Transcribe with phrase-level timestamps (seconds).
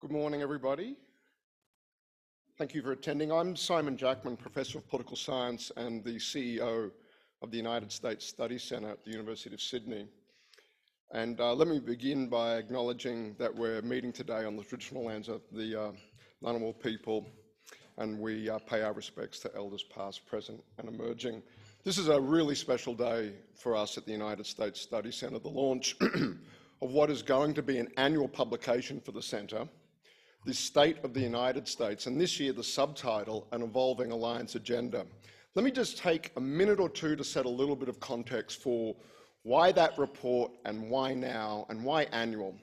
[0.00, 0.94] Good morning, everybody.
[2.56, 3.32] Thank you for attending.
[3.32, 6.92] I'm Simon Jackman, Professor of Political Science and the CEO
[7.42, 10.06] of the United States Study Centre at the University of Sydney.
[11.10, 15.28] And uh, let me begin by acknowledging that we're meeting today on the traditional lands
[15.28, 15.92] of the uh,
[16.44, 17.26] Ngunnawal people,
[17.96, 21.42] and we uh, pay our respects to elders past, present, and emerging.
[21.82, 25.48] This is a really special day for us at the United States Study Centre, the
[25.48, 25.96] launch
[26.80, 29.68] of what is going to be an annual publication for the Centre
[30.44, 35.04] the state of the United States, and this year the subtitle, An Evolving Alliance Agenda.
[35.54, 38.62] Let me just take a minute or two to set a little bit of context
[38.62, 38.94] for
[39.42, 42.54] why that report and why now and why annual.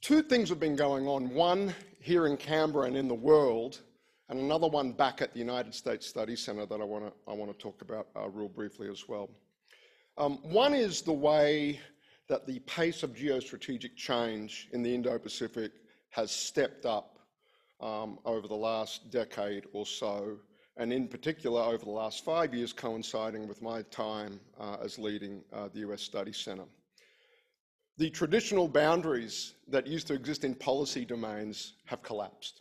[0.00, 3.80] Two things have been going on, one here in Canberra and in the world,
[4.28, 7.32] and another one back at the United States Study Centre that I want to I
[7.32, 9.30] wanna talk about uh, real briefly as well.
[10.18, 11.80] Um, one is the way
[12.28, 15.72] that the pace of geostrategic change in the Indo-Pacific
[16.14, 17.18] has stepped up
[17.80, 20.38] um, over the last decade or so,
[20.76, 25.42] and in particular over the last five years, coinciding with my time uh, as leading
[25.52, 26.66] uh, the US Study Centre.
[27.98, 32.60] The traditional boundaries that used to exist in policy domains have collapsed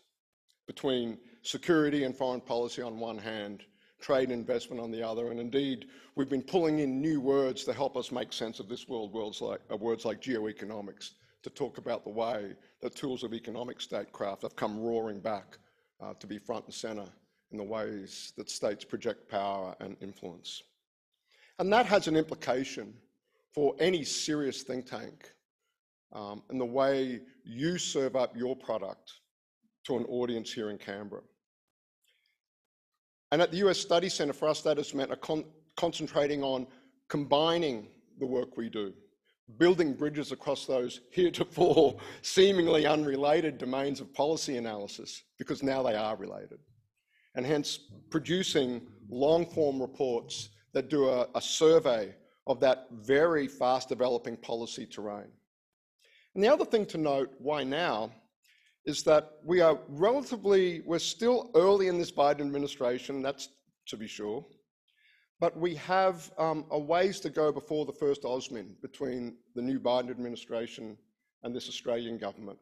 [0.66, 3.62] between security and foreign policy on one hand,
[4.02, 7.74] trade and investment on the other, and indeed, we've been pulling in new words to
[7.74, 11.12] help us make sense of this world, words like, uh, words like geoeconomics,
[11.44, 15.58] to talk about the way the tools of economic statecraft have come roaring back
[16.02, 17.06] uh, to be front and center
[17.52, 20.64] in the ways that states project power and influence.
[21.60, 22.94] And that has an implication
[23.54, 25.32] for any serious think tank
[26.14, 29.14] um, and the way you serve up your product
[29.86, 31.22] to an audience here in Canberra.
[33.32, 35.44] And at the US Study Centre, for us, that has meant con
[35.76, 36.68] concentrating on
[37.10, 37.88] combining
[38.20, 38.94] the work we do
[39.58, 46.16] building bridges across those heretofore seemingly unrelated domains of policy analysis, because now they are
[46.16, 46.60] related.
[47.36, 52.16] And hence producing long form reports that do a, a survey
[52.48, 55.32] of that very fast developing policy terrain.
[56.36, 58.12] And the other thing to note, why now,
[58.86, 63.50] is that we are relatively, we're still early in this Biden administration, that's
[63.88, 64.46] to be sure,
[65.40, 69.80] but we have um, a ways to go before the first AUSMIN between the new
[69.80, 70.98] Biden administration
[71.44, 72.58] and this Australian government.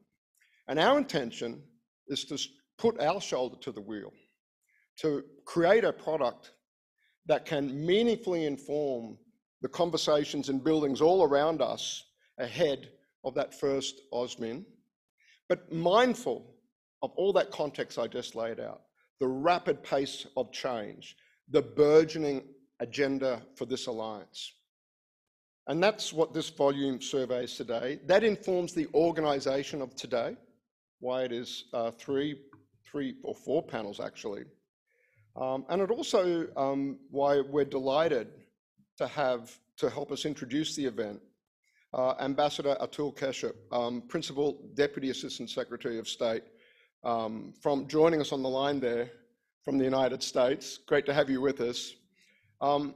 [0.67, 1.61] And our intention
[2.07, 2.37] is to
[2.77, 4.11] put our shoulder to the wheel,
[4.97, 6.51] to create a product
[7.27, 9.17] that can meaningfully inform
[9.61, 12.03] the conversations in buildings all around us
[12.39, 12.89] ahead
[13.23, 14.65] of that first AUSMIN,
[15.47, 16.55] but mindful
[17.03, 18.81] of all that context I just laid out,
[19.19, 21.15] the rapid pace of change,
[21.49, 22.43] the burgeoning
[22.81, 24.53] agenda for this alliance.
[25.67, 27.99] And that's what this volume surveys today.
[28.05, 30.35] That informs the organisation of today,
[30.99, 32.35] why it is uh, three,
[32.83, 34.43] three or four panels actually.
[35.35, 38.27] Um, and it also um, why we're delighted
[38.97, 41.21] to have to help us introduce the event
[41.93, 46.43] uh, Ambassador Atul Keshap, um, Principal Deputy Assistant Secretary of State,
[47.03, 49.09] um, from joining us on the line there
[49.63, 50.79] from the United States.
[50.87, 51.93] Great to have you with us.
[52.61, 52.93] Um,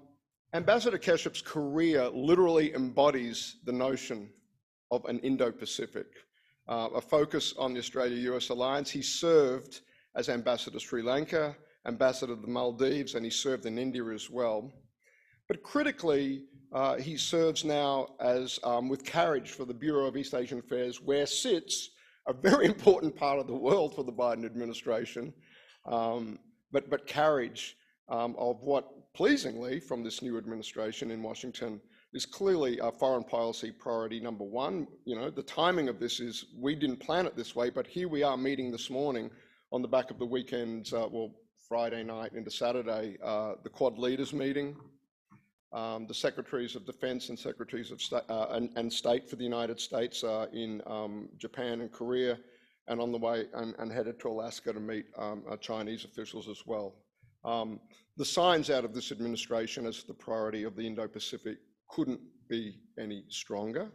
[0.54, 4.30] Ambassador Keshap's career literally embodies the notion
[4.92, 6.06] of an Indo-Pacific,
[6.70, 8.92] uh, a focus on the Australia-US alliance.
[8.92, 9.82] He served
[10.16, 11.56] as ambassador to Sri Lanka,
[11.88, 14.72] ambassador to the Maldives, and he served in India as well.
[15.48, 20.36] But critically, uh, he serves now as um, with CARIGE for the Bureau of East
[20.36, 21.90] Asian Affairs, where sits
[22.28, 25.34] a very important part of the world for the Biden administration.
[25.88, 26.38] Um,
[26.72, 27.76] but, but CARIGE
[28.10, 31.80] um, of what pleasingly from this new administration in Washington
[32.14, 34.88] is clearly a foreign policy priority number one.
[35.06, 38.10] You know, the timing of this is we didn't plan it this way, but here
[38.10, 39.32] we are meeting this morning
[39.72, 41.32] on the back of the weekend, uh, well,
[41.68, 44.76] Friday night into Saturday, uh, the Quad leaders meeting,
[45.74, 49.44] um, the secretaries of defense and secretaries of sta uh, and, and, state for the
[49.44, 50.24] United States
[50.54, 52.38] in um, Japan and Korea,
[52.88, 56.48] and on the way and, and headed to Alaska to meet um, uh, Chinese officials
[56.48, 56.96] as well.
[58.18, 61.58] The signs out of this administration as the priority of the Indo-Pacific
[61.90, 63.92] couldn't be any stronger.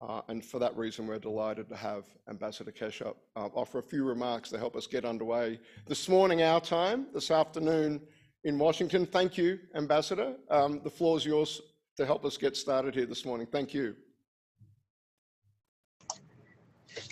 [0.00, 4.04] Uh, and for that reason, we're delighted to have Ambassador Keshap uh, offer a few
[4.04, 5.60] remarks to help us get underway.
[5.86, 8.00] This morning, our time, this afternoon
[8.42, 9.06] in Washington.
[9.06, 10.34] Thank you, Ambassador.
[10.50, 11.60] Um, the floor is yours
[11.96, 13.46] to help us get started here this morning.
[13.46, 13.94] Thank you.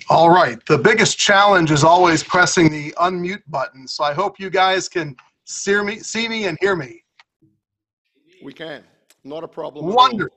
[0.08, 0.58] All right.
[0.66, 3.86] The biggest challenge is always pressing the unmute button.
[3.86, 5.14] So I hope you guys can
[5.50, 7.02] see me, see me and hear me?
[8.42, 8.84] We can.
[9.24, 9.86] Not a problem.
[9.86, 10.36] Wonderful.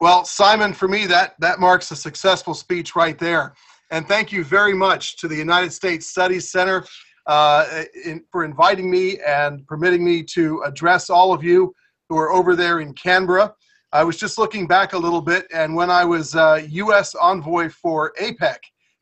[0.00, 3.54] Well, Simon, for me, that, that marks a successful speech right there.
[3.90, 6.84] And thank you very much to the United States Studies Center
[7.26, 11.72] uh, in, for inviting me and permitting me to address all of you
[12.08, 13.54] who are over there in Canberra.
[13.92, 17.14] I was just looking back a little bit, and when I was uh, U.S.
[17.14, 18.56] envoy for APEC,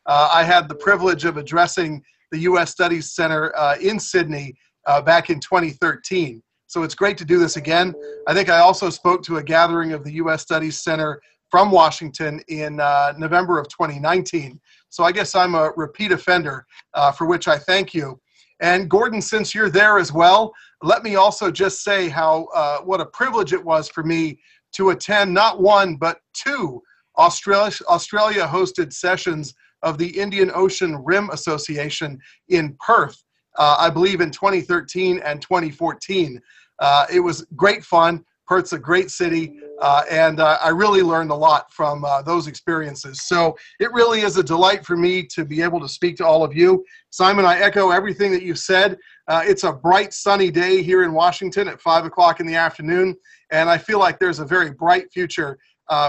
[0.04, 2.70] uh, I had the privilege of addressing the U.S.
[2.70, 4.54] Studies Center uh, in Sydney
[4.86, 6.42] uh, back in 2013.
[6.66, 7.94] So it's great to do this again.
[8.26, 10.42] I think I also spoke to a gathering of the U.S.
[10.42, 11.20] Studies Center
[11.50, 14.58] from Washington in uh, November of 2019.
[14.88, 18.18] So I guess I'm a repeat offender, uh, for which I thank you.
[18.60, 23.00] And Gordon, since you're there as well, let me also just say how uh, what
[23.00, 24.38] a privilege it was for me
[24.76, 26.80] to attend not one but two
[27.18, 32.18] Australia Australia hosted sessions of the Indian Ocean Rim Association
[32.48, 33.21] in Perth.
[33.58, 36.40] Uh, I believe in 2013 and 2014.
[36.78, 38.24] Uh, it was great fun.
[38.46, 42.48] Perth's a great city, uh, and uh, I really learned a lot from uh, those
[42.48, 43.22] experiences.
[43.22, 46.44] So it really is a delight for me to be able to speak to all
[46.44, 46.84] of you.
[47.10, 48.98] Simon, I echo everything that you said.
[49.28, 53.16] Uh, it's a bright, sunny day here in Washington at 5 o'clock in the afternoon,
[53.50, 55.58] and I feel like there's a very bright future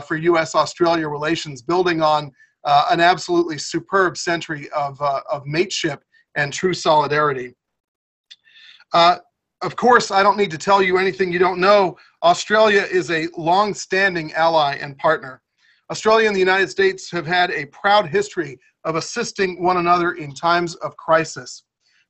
[0.07, 0.56] for U.S.
[0.56, 2.31] Australia relations, building on
[2.66, 6.04] an absolutely superb century of, of mateship
[6.36, 7.54] and true solidarity.
[8.94, 9.18] Uh,
[9.62, 13.28] of course, I don't need to tell you anything you don't know Australia is a
[13.38, 15.42] long standing ally and partner.
[15.92, 20.34] Australia and the United States have had a proud history of assisting one another in
[20.34, 21.64] times of crisis.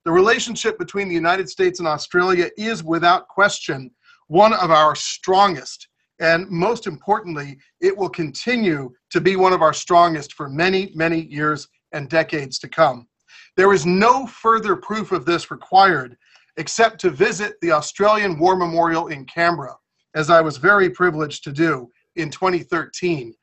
[0.06, 3.90] The relationship between the United States and Australia is without question
[4.28, 5.88] one of our strongest.
[6.20, 11.22] And most importantly, it will continue to be one of our strongest for many, many
[11.22, 13.08] years and decades to come.
[13.56, 16.18] There is no further proof of this required
[16.58, 19.76] except to visit the Australian War Memorial in Canberra
[20.16, 23.34] as I was very privileged to do in 2013.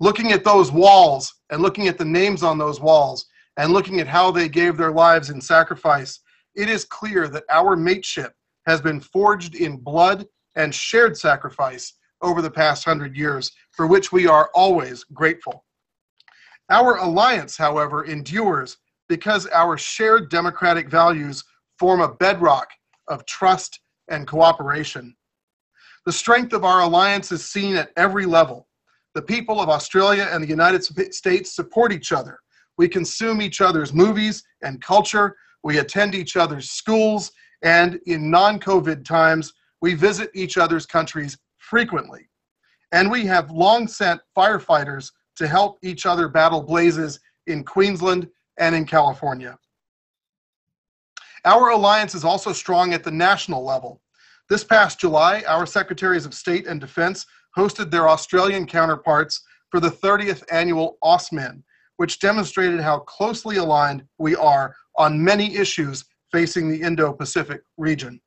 [0.00, 3.26] Looking at those walls and looking at the names on those walls
[3.56, 6.20] and looking at how they gave their lives in sacrifice,
[6.54, 8.32] it is clear that our mateship
[8.66, 10.26] has been forged in blood
[10.56, 15.64] and shared sacrifice over the past hundred years, for which we are always grateful.
[16.70, 18.78] Our alliance, however, endures
[19.08, 21.44] because our shared democratic values
[21.78, 22.68] form a bedrock
[23.08, 25.14] of trust and cooperation.
[26.06, 28.68] The strength of our alliance is seen at every level.
[29.14, 30.84] The people of Australia and the United
[31.14, 32.40] States support each other.
[32.76, 35.36] We consume each other's movies and culture.
[35.62, 37.30] We attend each other's schools.
[37.62, 42.28] And in non COVID times, we visit each other's countries frequently.
[42.92, 48.28] And we have long sent firefighters to help each other battle blazes in Queensland
[48.58, 49.58] and in California.
[51.44, 54.00] Our alliance is also strong at the national level.
[54.48, 59.90] This past July, our Secretaries of State and Defense hosted their Australian counterparts for the
[59.90, 61.62] 30th annual AUSMIN,
[61.96, 68.20] which demonstrated how closely aligned we are on many issues facing the Indo Pacific region.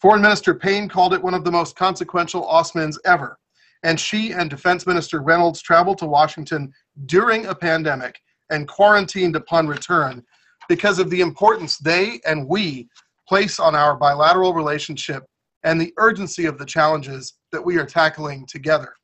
[0.00, 3.38] Foreign Minister Payne called it one of the most consequential AUSMINs ever,
[3.82, 6.72] and she and Defense Minister Reynolds traveled to Washington
[7.06, 10.24] during a pandemic and quarantined upon return
[10.68, 12.88] because of the importance they and we
[13.28, 15.24] place on our bilateral relationship
[15.64, 18.94] and the urgency of the challenges that we are tackling together.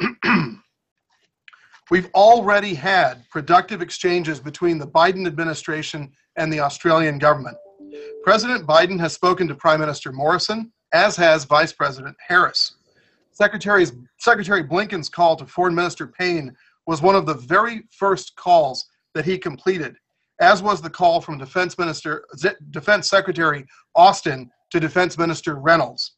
[1.90, 7.56] We've already had productive exchanges between the Biden administration and the Australian government.
[8.22, 12.76] President Biden has spoken to Prime Minister Morrison, as has Vice President Harris.
[13.32, 13.84] Secretary
[14.62, 19.38] Blinken's call to Foreign Minister Payne was one of the very first calls that he
[19.38, 19.96] completed,
[20.40, 22.24] as was the call from Defense Minister,
[22.70, 23.64] Defense Secretary
[23.94, 26.16] Austin to Defense Minister Reynolds.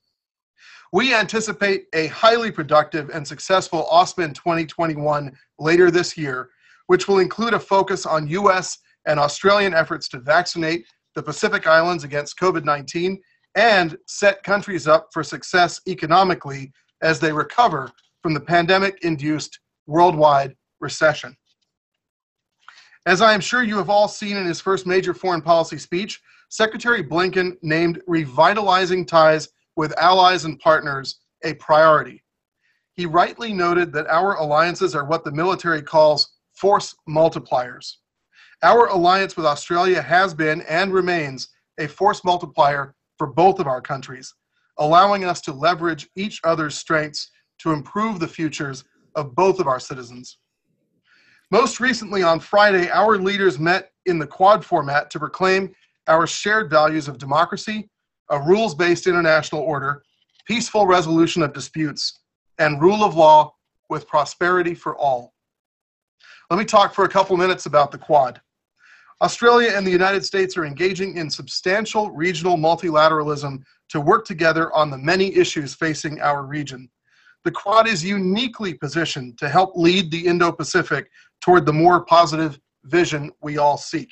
[0.93, 6.51] We anticipate a highly productive and successful AUSMIN 2021 later this year,
[6.87, 8.79] which will include a focus on U.S.
[9.07, 13.21] and Australian efforts to vaccinate the Pacific Islands against COVID 19
[13.57, 17.91] and set countries up for success economically as they recover
[18.23, 21.37] from the pandemic induced worldwide recession.
[23.07, 26.21] As I am sure you have all seen in his first major foreign policy speech,
[26.49, 32.23] Secretary Blinken named revitalizing ties with allies and partners a priority.
[32.95, 37.97] He rightly noted that our alliances are what the military calls force multipliers.
[38.63, 43.83] Our alliance with Australia has been and remains a force multiplier for both of our
[43.83, 44.35] countries,
[44.79, 48.85] allowing us to leverage each other's strengths to improve the futures
[49.17, 50.39] of both of our citizens.
[51.51, 55.75] Most recently on Friday, our leaders met in the Quad format to proclaim
[56.07, 57.89] our shared values of democracy,
[58.31, 60.03] a rules based international order,
[60.47, 62.21] peaceful resolution of disputes,
[62.59, 63.53] and rule of law
[63.89, 65.33] with prosperity for all.
[66.51, 68.41] Let me talk for a couple minutes about the Quad.
[69.23, 74.91] Australia and the United States are engaging in substantial regional multilateralism to work together on
[74.91, 76.89] the many issues facing our region.
[77.47, 81.09] The Quad is uniquely positioned to help lead the Indo Pacific
[81.41, 84.11] toward the more positive vision we all seek.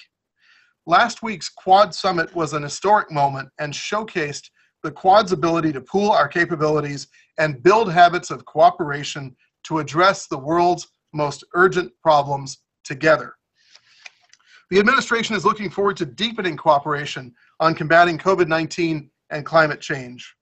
[0.86, 4.50] Last week's Quad Summit was an historic moment and showcased
[4.84, 10.38] the Quad's ability to pool our capabilities and build habits of cooperation to address the
[10.38, 13.34] world's most urgent problems together.
[14.70, 20.36] The administration is looking forward to deepening cooperation on combating COVID 19 and climate change.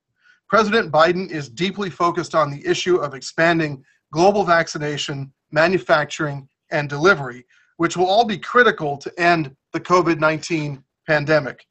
[0.52, 3.82] President Biden is deeply focused on the issue of expanding
[4.12, 7.46] global vaccination, manufacturing, and delivery,
[7.78, 11.64] which will all be critical to end the COVID 19 pandemic.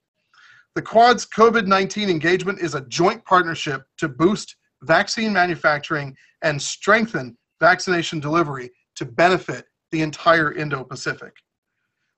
[0.74, 7.38] The Quad's COVID 19 engagement is a joint partnership to boost vaccine manufacturing and strengthen
[7.60, 11.34] vaccination delivery to benefit the entire Indo Pacific.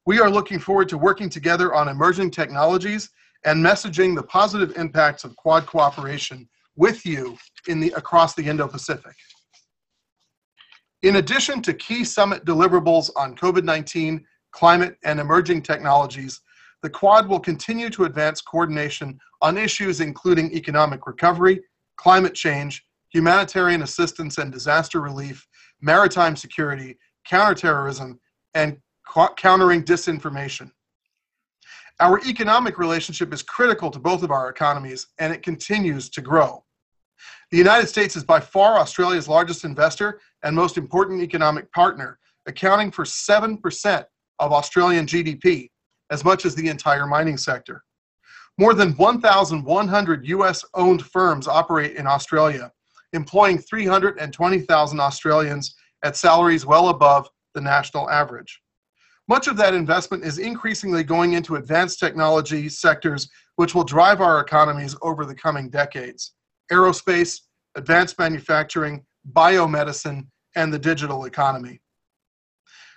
[0.05, 3.09] We are looking forward to working together on emerging technologies
[3.43, 7.37] and messaging the positive impacts of Quad cooperation with you
[7.67, 9.15] in the, across the Indo Pacific.
[11.03, 16.41] In addition to key summit deliverables on COVID 19, climate, and emerging technologies,
[16.81, 21.61] the Quad will continue to advance coordination on issues including economic recovery,
[21.97, 25.45] climate change, humanitarian assistance and disaster relief,
[25.81, 28.19] maritime security, counterterrorism,
[28.53, 28.77] and
[29.37, 30.71] countering disinformation.
[32.03, 36.61] Our economic relationship is critical to both of our economies, and it continues to grow.
[37.49, 42.91] The United States is by far Australia's largest investor and most important economic partner, accounting
[42.91, 44.03] for 7%
[44.39, 45.69] of Australian GDP,
[46.11, 47.85] as much as the entire mining sector.
[48.57, 52.69] More than 1,100 US owned firms operate in Australia,
[53.13, 58.61] employing 320,000 Australians at salaries well above the national average.
[59.29, 64.39] Much of that investment is increasingly going into advanced technology sectors, which will drive our
[64.39, 66.33] economies over the coming decades
[66.71, 67.41] aerospace,
[67.75, 70.25] advanced manufacturing, biomedicine,
[70.55, 71.79] and the digital economy.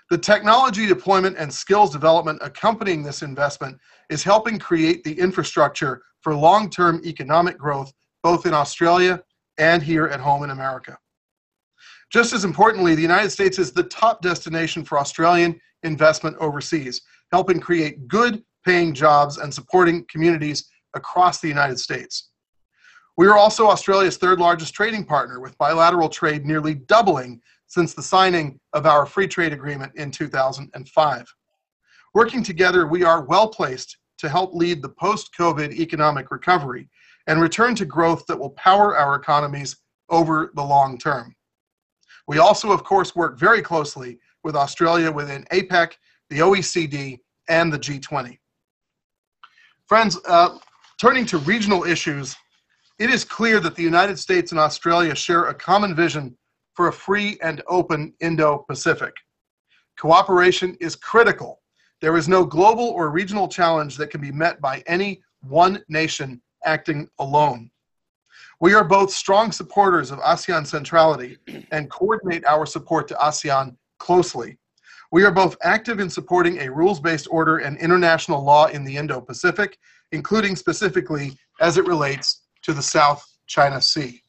[0.08, 3.76] The technology deployment and skills development accompanying this investment
[4.08, 7.92] is helping create the infrastructure for long term economic growth
[8.22, 9.20] both in Australia
[9.58, 10.96] and here at home in America.
[12.12, 17.00] Just as importantly, the United States is the top destination for Australian investment overseas,
[17.32, 22.30] helping create good paying jobs and supporting communities across the United States.
[23.16, 28.02] We are also Australia's third largest trading partner, with bilateral trade nearly doubling since the
[28.02, 31.34] signing of our free trade agreement in 2005.
[32.14, 36.88] Working together, we are well placed to help lead the post COVID economic recovery
[37.26, 39.76] and return to growth that will power our economies
[40.08, 41.34] over the long term.
[42.28, 45.94] We also, of course, work very closely with Australia within APEC,
[46.30, 48.38] the OECD, and the G20.
[49.86, 50.56] Friends, uh,
[51.00, 52.36] turning to regional issues,
[53.00, 56.38] it is clear that the United States and Australia share a common vision
[56.74, 59.12] for a free and open Indo Pacific.
[59.98, 61.60] Cooperation is critical.
[62.00, 66.40] There is no global or regional challenge that can be met by any one nation
[66.64, 67.68] acting alone.
[68.60, 71.36] We are both strong supporters of ASEAN centrality
[71.72, 74.58] and coordinate our support to ASEAN closely.
[75.12, 78.96] We are both active in supporting a rules based order and international law in the
[78.96, 79.78] Indo Pacific,
[80.12, 84.20] including specifically as it relates to the South China Sea.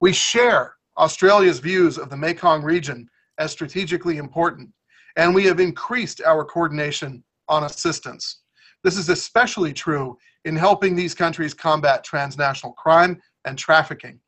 [0.00, 3.08] We share Australia's views of the Mekong region
[3.38, 4.70] as strategically important,
[5.16, 8.40] and we have increased our coordination on assistance.
[8.82, 14.20] This is especially true in helping these countries combat transnational crime and trafficking.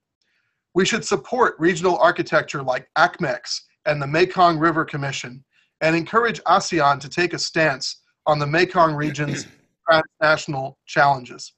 [0.75, 5.42] We should support regional architecture like ACMECS and the Mekong River Commission
[5.80, 9.47] and encourage ASEAN to take a stance on the Mekong region's
[9.90, 11.54] transnational challenges.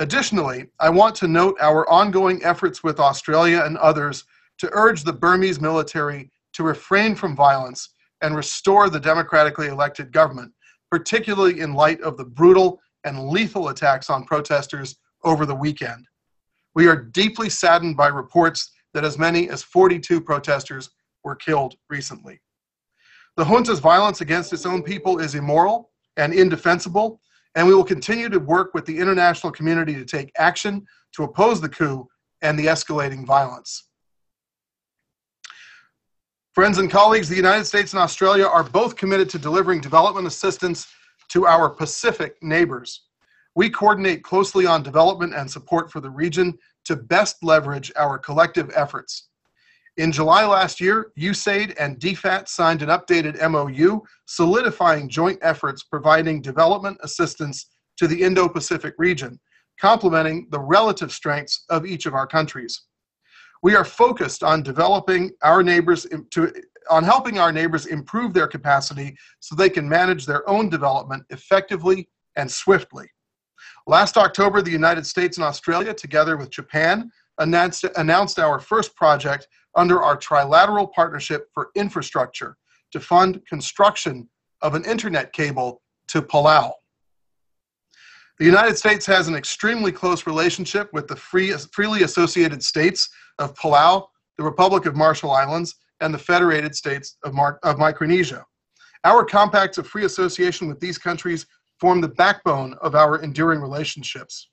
[0.00, 4.24] Additionally, I want to note our ongoing efforts with Australia and others
[4.58, 7.90] to urge the Burmese military to refrain from violence
[8.20, 10.52] and restore the democratically elected government,
[10.90, 16.06] particularly in light of the brutal and lethal attacks on protesters over the weekend.
[16.74, 20.90] We are deeply saddened by reports that as many as 42 protesters
[21.24, 22.40] were killed recently.
[23.36, 27.20] The junta's violence against its own people is immoral and indefensible,
[27.56, 31.60] and we will continue to work with the international community to take action to oppose
[31.60, 32.08] the coup
[32.42, 33.88] and the escalating violence.
[36.54, 40.86] Friends and colleagues, the United States and Australia are both committed to delivering development assistance
[41.30, 43.06] to our Pacific neighbors.
[43.56, 48.70] We coordinate closely on development and support for the region to best leverage our collective
[48.74, 49.28] efforts.
[49.96, 56.42] In July last year, USAID and DFAT signed an updated MOU solidifying joint efforts providing
[56.42, 57.66] development assistance
[57.98, 59.38] to the Indo Pacific region,
[59.80, 62.86] complementing the relative strengths of each of our countries.
[63.62, 66.52] We are focused on developing our neighbors to,
[66.90, 72.08] on helping our neighbors improve their capacity so they can manage their own development effectively
[72.34, 73.08] and swiftly.
[73.86, 79.46] Last October, the United States and Australia, together with Japan, announced, announced our first project
[79.76, 82.56] under our trilateral partnership for infrastructure
[82.92, 84.28] to fund construction
[84.62, 86.72] of an internet cable to Palau.
[88.38, 93.54] The United States has an extremely close relationship with the free, freely associated states of
[93.54, 94.06] Palau,
[94.38, 98.44] the Republic of Marshall Islands, and the Federated States of, Mar- of Micronesia.
[99.04, 101.46] Our compacts of free association with these countries
[101.78, 104.48] form the backbone of our enduring relationships.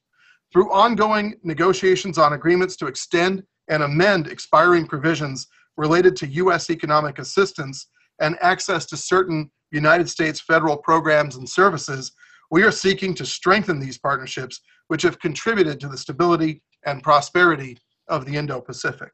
[0.52, 5.48] Through ongoing negotiations on agreements to extend and amend expiring provisions
[5.78, 6.70] related to U.S.
[6.70, 7.88] economic assistance
[8.20, 12.12] and access to certain United States federal programs and services,
[12.52, 14.60] we are seeking to strengthen these partnerships,
[14.90, 17.78] which have contributed to the stability and prosperity
[18.10, 19.10] of the Indo Pacific.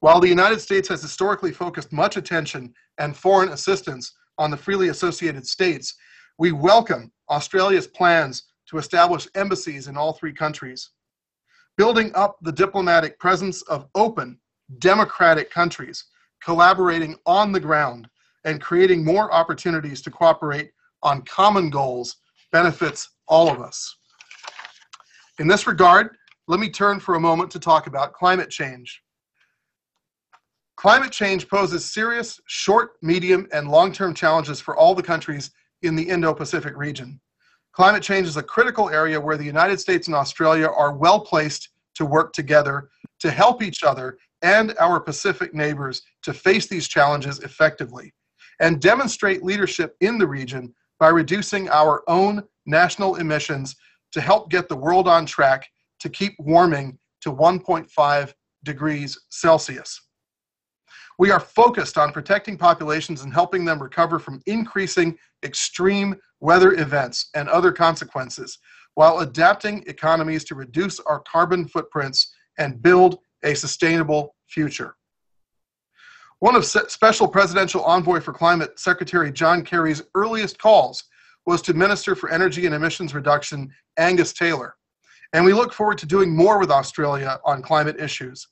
[0.00, 4.88] While the United States has historically focused much attention and foreign assistance on the freely
[4.88, 5.94] associated states,
[6.36, 10.90] we welcome Australia's plans to establish embassies in all three countries.
[11.76, 14.38] Building up the diplomatic presence of open,
[14.78, 16.04] democratic countries,
[16.42, 18.08] collaborating on the ground,
[18.44, 20.70] and creating more opportunities to cooperate
[21.02, 22.16] on common goals
[22.52, 23.96] benefits all of us.
[25.38, 26.16] In this regard,
[26.48, 29.02] let me turn for a moment to talk about climate change.
[30.76, 35.50] Climate change poses serious short, medium, and long term challenges for all the countries
[35.82, 37.20] in the Indo Pacific region.
[37.76, 41.68] Climate change is a critical area where the United States and Australia are well placed
[41.96, 42.88] to work together
[43.20, 48.14] to help each other and our Pacific neighbors to face these challenges effectively
[48.60, 53.76] and demonstrate leadership in the region by reducing our own national emissions
[54.10, 55.68] to help get the world on track
[56.00, 58.32] to keep warming to 1.5
[58.64, 60.00] degrees Celsius.
[61.18, 67.30] We are focused on protecting populations and helping them recover from increasing extreme weather events
[67.34, 68.58] and other consequences
[68.94, 74.96] while adapting economies to reduce our carbon footprints and build a sustainable future.
[76.40, 81.04] One of Special Presidential Envoy for Climate Secretary John Kerry's earliest calls
[81.46, 84.74] was to Minister for Energy and Emissions Reduction Angus Taylor.
[85.32, 88.48] And we look forward to doing more with Australia on climate issues.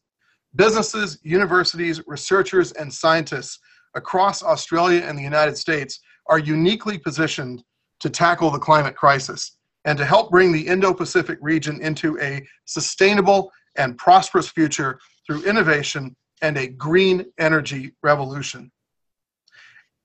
[0.56, 3.58] Businesses, universities, researchers, and scientists
[3.94, 7.62] across Australia and the United States are uniquely positioned
[8.00, 12.46] to tackle the climate crisis and to help bring the Indo Pacific region into a
[12.64, 18.70] sustainable and prosperous future through innovation and a green energy revolution.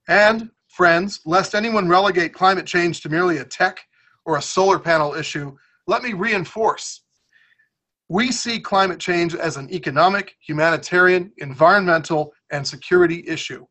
[0.07, 3.79] And, friends, lest anyone relegate climate change to merely a tech
[4.25, 5.55] or a solar panel issue,
[5.87, 7.01] let me reinforce
[8.09, 13.65] we see climate change as an economic, humanitarian, environmental, and security issue.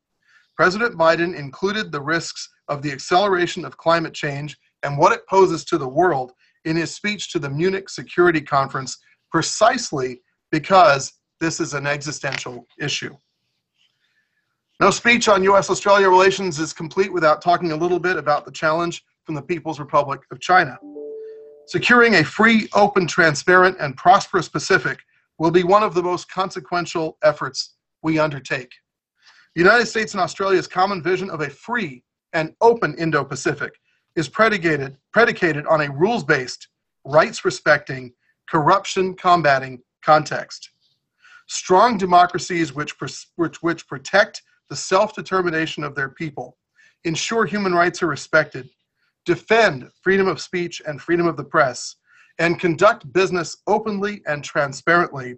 [0.57, 5.65] President Biden included the risks of the acceleration of climate change and what it poses
[5.65, 6.33] to the world
[6.65, 8.97] in his speech to the Munich Security Conference
[9.31, 10.23] precisely
[10.53, 13.15] because this is an existential issue.
[14.81, 18.53] No speech on US Australia relations is complete without talking a little bit about the
[18.53, 20.79] challenge from the People's Republic of China.
[21.69, 25.01] Securing a free, open, transparent, and prosperous Pacific
[25.37, 28.73] will be one of the most consequential efforts we undertake.
[29.55, 32.03] The United States and Australia's common vision of a free
[32.33, 33.75] and open Indo Pacific
[34.17, 36.69] is predicated, predicated on a rules based,
[37.05, 38.15] rights respecting,
[38.49, 40.71] corruption combating context.
[41.49, 42.95] Strong democracies which,
[43.37, 46.57] which, which protect the self determination of their people,
[47.05, 48.71] ensure human rights are respected,
[49.29, 51.97] defend freedom of speech and freedom of the press,
[52.39, 55.35] and conduct business openly and transparently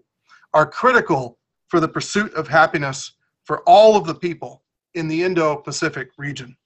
[0.55, 4.63] are critical for the pursuit of happiness for all of the people
[4.95, 6.57] in the Indo Pacific region.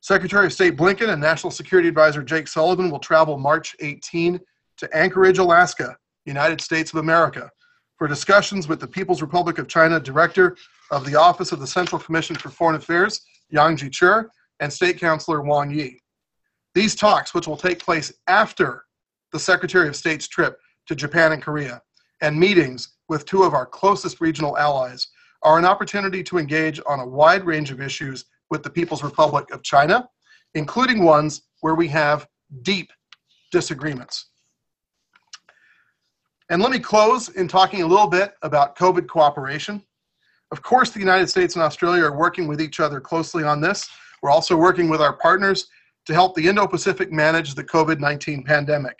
[0.00, 4.40] Secretary of State Blinken and National Security Advisor Jake Sullivan will travel March 18
[4.78, 7.50] to Anchorage, Alaska, United States of America,
[7.98, 10.56] for discussions with the People's Republic of China Director
[10.90, 14.24] of the Office of the Central Commission for Foreign Affairs, Yang Jiechi,
[14.60, 15.99] and State Councilor Wang Yi.
[16.74, 18.84] These talks, which will take place after
[19.32, 21.82] the Secretary of State's trip to Japan and Korea,
[22.20, 25.08] and meetings with two of our closest regional allies,
[25.42, 29.50] are an opportunity to engage on a wide range of issues with the People's Republic
[29.52, 30.08] of China,
[30.54, 32.26] including ones where we have
[32.62, 32.92] deep
[33.50, 34.26] disagreements.
[36.50, 39.82] And let me close in talking a little bit about COVID cooperation.
[40.50, 43.88] Of course, the United States and Australia are working with each other closely on this.
[44.20, 45.68] We're also working with our partners
[46.06, 48.98] to help the Indo Pacific manage the COVID 19 pandemic.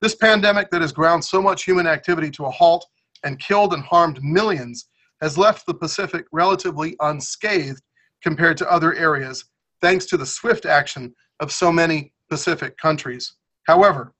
[0.00, 2.86] This pandemic that has ground so much human activity to a halt
[3.24, 4.86] and killed and harmed millions
[5.20, 7.82] has left the Pacific relatively unscathed
[8.22, 9.44] compared to other areas,
[9.82, 13.34] thanks to the swift action of so many Pacific countries.
[13.66, 14.14] However,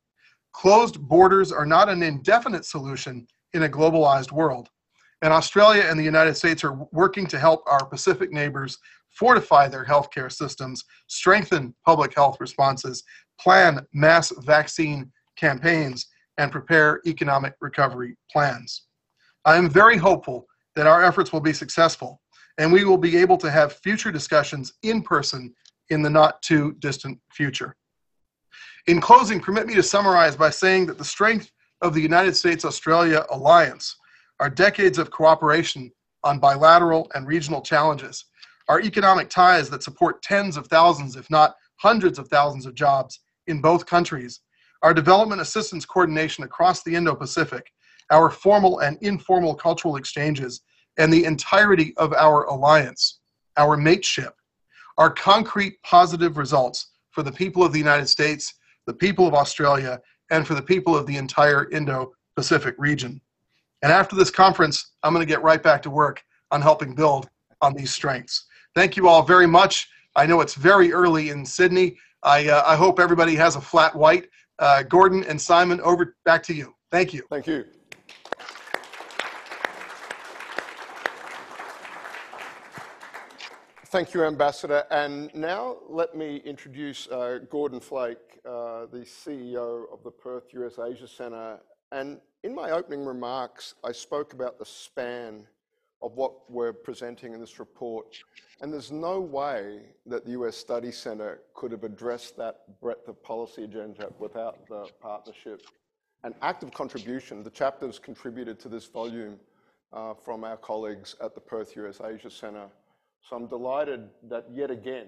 [0.53, 4.69] closed borders are not an indefinite solution in a globalized world.
[5.23, 8.79] And Australia and the United States are working to help our Pacific neighbors
[9.11, 13.03] fortify their healthcare systems, strengthen public health responses,
[13.39, 16.07] plan mass vaccine campaigns,
[16.39, 18.87] and prepare economic recovery plans.
[19.45, 20.47] I am very hopeful
[20.77, 22.21] that our efforts will be successful
[22.59, 25.55] and we will be able to have future discussions in person
[25.89, 27.77] in the not too distant future.
[28.87, 31.51] In closing, permit me to summarize by saying that the strength
[31.83, 33.97] of the United States Australia alliance
[34.41, 35.91] are decades of cooperation
[36.25, 38.27] on bilateral and regional challenges,
[38.71, 43.19] our economic ties that support tens of thousands, if not hundreds of thousands of jobs
[43.49, 44.43] in both countries,
[44.83, 47.73] our development assistance coordination across the Indo Pacific,
[48.13, 50.61] our formal and informal cultural exchanges,
[50.99, 53.19] and the entirety of our alliance,
[53.57, 54.35] our mateship,
[54.99, 58.55] are concrete positive results for the people of the United States,
[58.87, 63.21] the people of Australia, and for the people of the entire Indo Pacific region.
[63.83, 67.29] And after this conference, I'm going to get right back to work on helping build
[67.63, 68.47] on these strengths.
[68.75, 69.89] Thank you all very much.
[70.15, 71.97] I know it's very early in Sydney.
[72.23, 74.29] I, uh, I hope everybody has a flat white.
[74.59, 76.75] Uh, Gordon and Simon, over back to you.
[76.91, 77.25] Thank you.
[77.31, 77.65] Thank you.
[83.87, 84.85] Thank you, Ambassador.
[84.93, 90.79] And now let me introduce uh, Gordon Flake, uh, the CEO of the Perth US
[90.79, 91.59] Asia Centre.
[91.91, 95.47] And in my opening remarks, I spoke about the span
[96.03, 98.17] of what we're presenting in this report.
[98.61, 103.23] And there's no way that the US Study Centre could have addressed that breadth of
[103.23, 105.63] policy agenda without the partnership
[106.25, 107.43] and active contribution.
[107.43, 109.39] The chapters contributed to this volume
[109.93, 112.69] uh, from our colleagues at the Perth US Asia Centre.
[113.29, 115.07] So I'm delighted that yet again,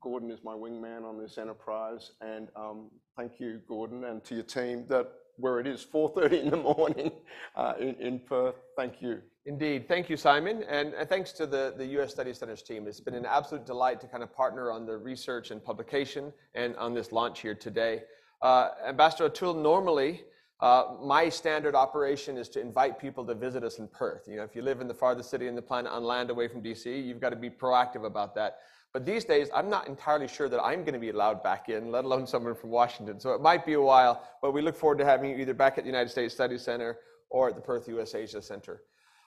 [0.00, 2.12] Gordon is my wingman on this enterprise.
[2.20, 6.50] And um, thank you, Gordon, and to your team that where it is 4.30 in
[6.50, 7.12] the morning
[7.56, 8.56] uh, in, in Perth.
[8.76, 9.20] Thank you.
[9.44, 9.88] Indeed.
[9.88, 10.62] Thank you, Simon.
[10.68, 12.12] And, thanks to the, the U.S.
[12.12, 12.86] Study Centers team.
[12.86, 16.76] It's been an absolute delight to kind of partner on the research and publication and
[16.76, 18.02] on this launch here today.
[18.40, 20.22] Uh, Ambassador Atul, normally
[20.62, 24.28] uh, my standard operation is to invite people to visit us in Perth.
[24.28, 26.46] You know, if you live in the farthest city in the planet on land away
[26.46, 28.58] from DC, you've got to be proactive about that.
[28.92, 31.90] But these days, I'm not entirely sure that I'm going to be allowed back in,
[31.90, 33.18] let alone someone from Washington.
[33.18, 35.78] So it might be a while, but we look forward to having you either back
[35.78, 36.98] at the United States Study Center
[37.30, 38.82] or at the Perth US Asia Center.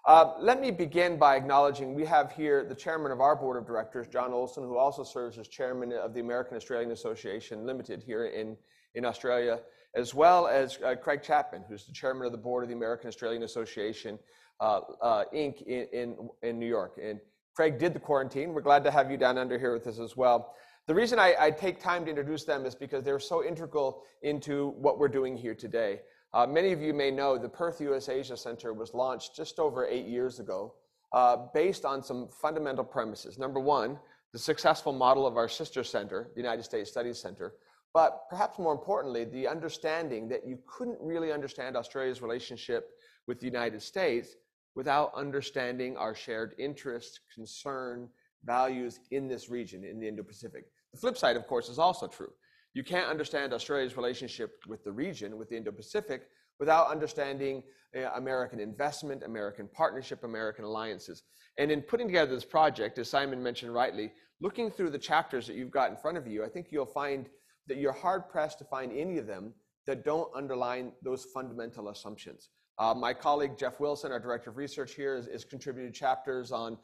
[0.06, 3.65] Uh, let me begin by acknowledging we have here the chairman of our board of
[3.65, 8.28] directors, John Olson, who also serves as chairman of the American Australian Association Limited here
[8.28, 8.56] in,
[8.93, 9.62] in Australia
[9.95, 13.08] as well as uh, Craig Chapman, who's the chairman of the board of the American
[13.08, 14.19] Australian Association,
[14.60, 15.62] uh, uh, Inc.
[15.63, 16.99] In, in, in, New York.
[17.01, 17.19] And
[17.56, 18.54] Craig did the quarantine.
[18.54, 20.54] We're glad to have you down under here with us as well.
[20.88, 24.72] The reason I, I take time to introduce them is because they're so integral into
[24.78, 26.02] what we're doing here today.
[26.34, 29.86] Uh, many of you may know the Perth US Asia Center was launched just over
[29.88, 30.74] eight years ago
[31.13, 33.38] uh, based on some fundamental premises.
[33.38, 33.98] Number one,
[34.34, 37.54] the successful model of our sister center, the United States Studies Center,
[37.94, 42.89] but perhaps more importantly, the understanding that you couldn't really understand Australia's relationship
[43.28, 44.36] with the United States
[44.76, 48.10] without understanding our shared interests, concern,
[48.44, 50.66] values in this region, in the Indo Pacific.
[50.94, 52.32] The flip side, of course, is also true.
[52.74, 56.28] You can't understand Australia's relationship with the region, with the Indo Pacific,
[56.60, 57.64] without understanding
[57.96, 61.24] uh, American investment, American partnership, American alliances.
[61.58, 64.12] And in putting together this project, as Simon mentioned rightly,
[64.42, 67.28] looking through the chapters that you've got in front of you, I think you'll find
[67.68, 69.54] that you're hard pressed to find any of them
[69.88, 72.50] that don't underline those fundamental assumptions.
[72.78, 76.78] Uh, my colleague Jeff Wilson, our director of research here, is, contributed chapters on,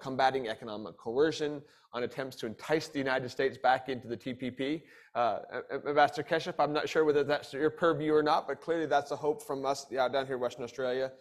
[0.00, 4.82] combating economic coercion, on attempts to entice the United States back into the TPP.
[5.14, 5.38] Uh,
[5.86, 9.16] Ambassador Keshap, I'm not sure whether that's your purview or not, but clearly that's a
[9.16, 11.12] hope from us down here in Western Australia.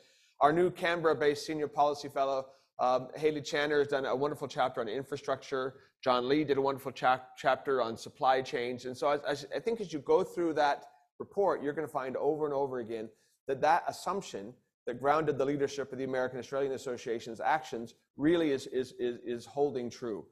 [0.41, 2.47] Our new Canberra-based senior policy fellow,
[2.79, 5.75] um, Hayley Channer, has done a wonderful chapter on infrastructure.
[6.03, 8.85] John Lee did a wonderful chapter on supply chains.
[8.85, 10.85] And so I think as you go through that
[11.19, 13.07] report, you're going to find over and over again
[13.47, 14.53] that that assumption
[14.87, 19.45] that grounded the leadership of the American Australian Association's actions really is, is, is, is
[19.45, 20.25] holding true.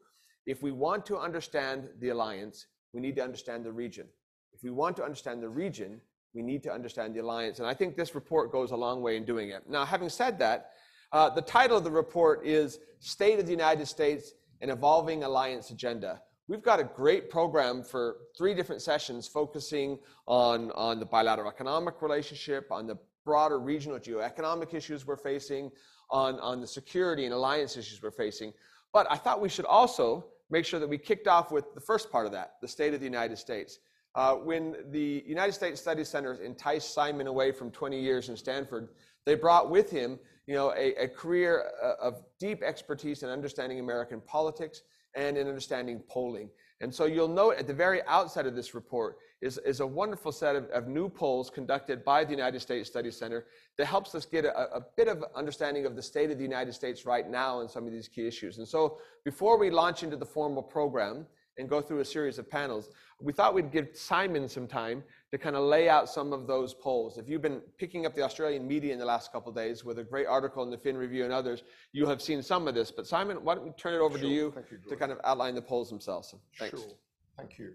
[0.46, 4.08] If we want to understand the alliance, we need to understand the region.
[4.54, 6.02] If we want to understand the region,
[6.34, 7.60] we need to understand the alliance.
[7.60, 9.68] And I think this report goes a long way in doing it.
[9.68, 10.72] Now, having said that,
[11.14, 15.70] Uh, the title of the report is State of the United States and Evolving Alliance
[15.70, 16.24] Agenda.
[16.50, 22.02] We've got a great program for three different sessions focusing on, on the bilateral economic
[22.02, 25.72] relationship, on the broader regional geoeconomic issues we're facing,
[26.10, 28.52] on, on the security and alliance issues we're facing.
[28.92, 32.12] But I thought we should also make sure that we kicked off with the first
[32.12, 33.80] part of that, the state of the United States.
[34.14, 38.90] Uh, when the United States Study Center enticed Simon away from 20 years in Stanford,
[39.26, 43.80] they brought with him you know, a, a career uh, of deep expertise in understanding
[43.80, 44.82] American politics
[45.16, 46.50] and in understanding polling.
[46.82, 50.32] And so you'll note at the very outset of this report is, is a wonderful
[50.32, 53.46] set of, of new polls conducted by the United States Study Center
[53.78, 56.74] that helps us get a, a, bit of understanding of the state of the United
[56.74, 58.58] States right now and some of these key issues.
[58.58, 61.26] And so before we launch into the formal program
[61.58, 62.90] and go through a series of panels,
[63.22, 66.76] we thought we'd give Simon some time to kind of lay out some of those
[66.76, 67.18] polls.
[67.18, 69.98] If you've been picking up the Australian media in the last couple of days with
[69.98, 72.92] a great article in the Fin Review and others, you have seen some of this.
[72.92, 74.28] But Simon, why don't we turn it over sure.
[74.28, 76.36] to you, you to kind of outline the polls themselves.
[76.60, 76.80] Thanks.
[76.80, 76.88] Sure.
[77.36, 77.72] Thank you.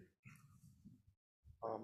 [1.64, 1.81] Um,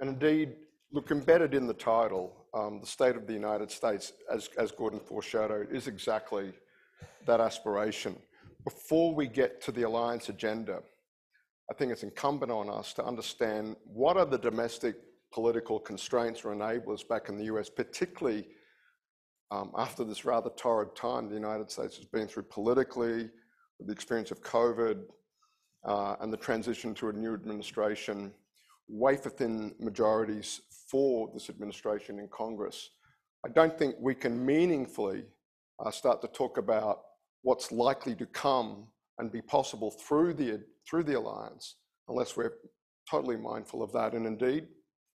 [0.00, 0.56] and indeed,
[0.92, 5.00] look, embedded in the title, um, the state of the United States, as, as Gordon
[5.00, 6.52] foreshadowed, is exactly
[7.24, 8.14] that aspiration.
[8.64, 10.82] Before we get to the alliance agenda,
[11.70, 14.96] I think it's incumbent on us to understand what are the domestic
[15.32, 18.46] political constraints or enablers back in the US, particularly
[19.50, 23.30] um, after this rather torrid time the United States has been through politically,
[23.80, 25.02] the experience of COVID,
[25.86, 28.32] uh, and the transition to a new administration,
[28.88, 32.90] wafer thin majorities for this administration in Congress.
[33.44, 35.24] I don't think we can meaningfully
[35.78, 37.02] uh, start to talk about
[37.42, 40.50] what's likely to come and be possible through the
[40.88, 41.76] through the alliance,
[42.08, 42.54] unless we're
[43.10, 44.14] totally mindful of that.
[44.14, 44.68] And indeed,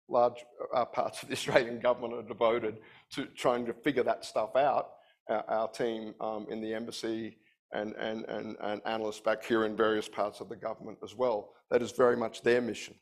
[0.09, 2.79] large uh, parts of the Australian government are devoted
[3.13, 4.91] to trying to figure that stuff out.
[5.29, 7.37] Our, our team um, in the embassy
[7.73, 11.53] and, and, and, and, analysts back here in various parts of the government as well.
[11.69, 12.95] That is very much their mission.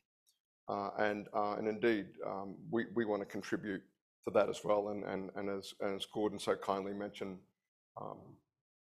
[0.68, 3.82] Uh, and, uh, and indeed, um, we, we want to contribute
[4.26, 4.90] to that as well.
[4.90, 7.40] And, and, and, as, and as Gordon so kindly mentioned,
[8.00, 8.18] um,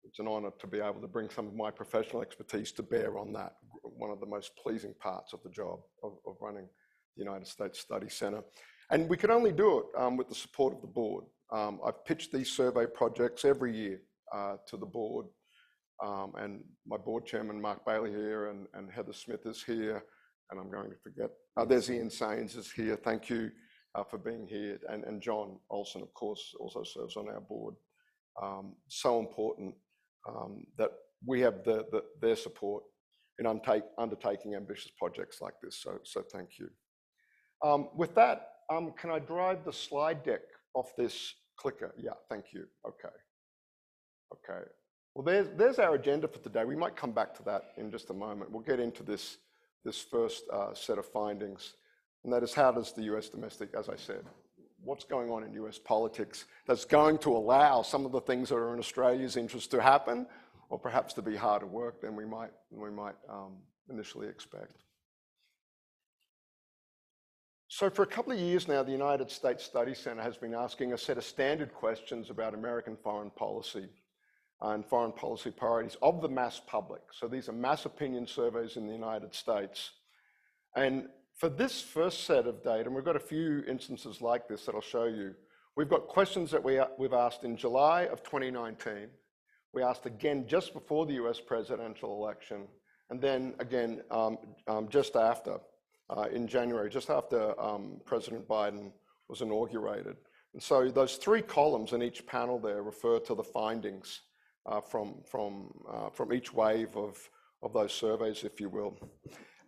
[0.04, 3.18] it's an honor to be able to bring some of my professional expertise to bear
[3.18, 6.68] on that, one of the most pleasing parts of the job of, of running
[7.16, 8.42] the United States Study Center.
[8.92, 11.26] And we can only do it um, with the support of the board.
[11.52, 14.02] Um, I've pitched these survey projects every year
[14.34, 15.26] uh, to the board,
[16.04, 20.04] um, and my board chairman, Mark Bailey, here, and, and Heather Smith is here,
[20.50, 21.30] and I'm going to forget.
[21.58, 22.96] Uh, there's Ian Sains is here.
[22.96, 23.52] Thank you
[23.96, 24.80] uh, for being here.
[24.90, 27.76] And, and John Olson, of course, also serves on our board.
[28.42, 29.76] Um, so important
[30.28, 30.92] um, that
[31.26, 32.84] we have the, the, their support
[33.40, 33.46] in
[33.98, 35.86] undertaking ambitious projects like this.
[36.04, 36.70] So, thank you.
[37.64, 40.42] Um, with that, um, can I drive the slide deck
[40.74, 41.94] off this clicker?
[41.98, 42.66] Yeah, thank you.
[42.88, 43.16] Okay.
[44.34, 44.64] Okay.
[45.16, 46.64] Well, there's, there's our agenda for today.
[46.66, 48.52] We might come back to that in just a moment.
[48.52, 49.38] We'll get into this,
[49.84, 51.74] this first uh, set of findings,
[52.24, 54.24] and that is how does the US domestic, as I said,
[54.84, 58.56] what's going on in US politics that's going to allow some of the things that
[58.56, 60.28] are in Australia's interest to happen,
[60.70, 62.52] or perhaps to be harder work than we might,
[63.30, 63.58] um,
[63.90, 64.84] initially expect.
[67.68, 70.94] So for a couple of years now, the United States Study Center has been asking
[70.94, 73.90] a set of standard questions about American foreign policy
[74.62, 77.02] and foreign policy priorities of the mass public.
[77.12, 79.92] So these are mass opinion surveys in the United States.
[80.76, 84.66] And for this first set of data, and we've got a few instances like this
[84.66, 85.34] that I'll show you,
[85.78, 89.10] we've got questions that we've asked in July of 2019.
[89.74, 92.68] We asked again just before the US presidential election,
[93.10, 95.58] and then again um, um, just after,
[96.10, 98.92] uh, in January, just after um, President Biden
[99.28, 100.18] was inaugurated.
[100.54, 104.22] And so those three columns in each panel there refer to the findings
[104.66, 107.18] uh, from, from, uh, from each wave of,
[107.74, 108.98] those surveys, if you will.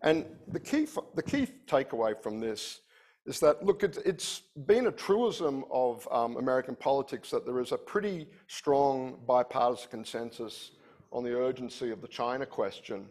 [0.02, 2.80] And the key, the key takeaway from this
[3.26, 7.72] is that, look, it, has been a truism of um, American politics that there is
[7.72, 10.72] a pretty strong bipartisan consensus
[11.12, 13.06] on the urgency of the China question.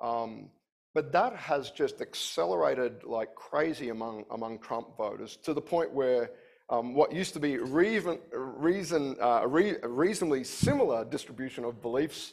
[0.00, 0.48] Um,
[0.94, 6.30] but that has just accelerated like crazy among, among Trump voters to the point where
[6.68, 12.32] um, what used to be reason, reason, uh, re, reasonably similar distribution of beliefs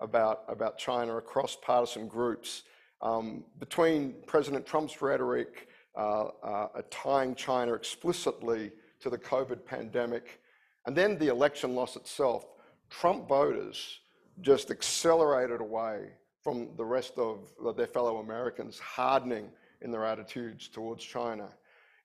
[0.00, 2.64] about, about China across partisan groups
[3.00, 5.67] um, between President Trump's rhetoric,
[5.98, 10.40] Uh, uh, tying China explicitly to the COVID pandemic,
[10.86, 12.46] and then the election loss itself,
[12.88, 13.98] Trump voters
[14.40, 16.10] just accelerated away
[16.44, 19.50] from the rest of their fellow Americans, hardening
[19.82, 21.48] in their attitudes towards China.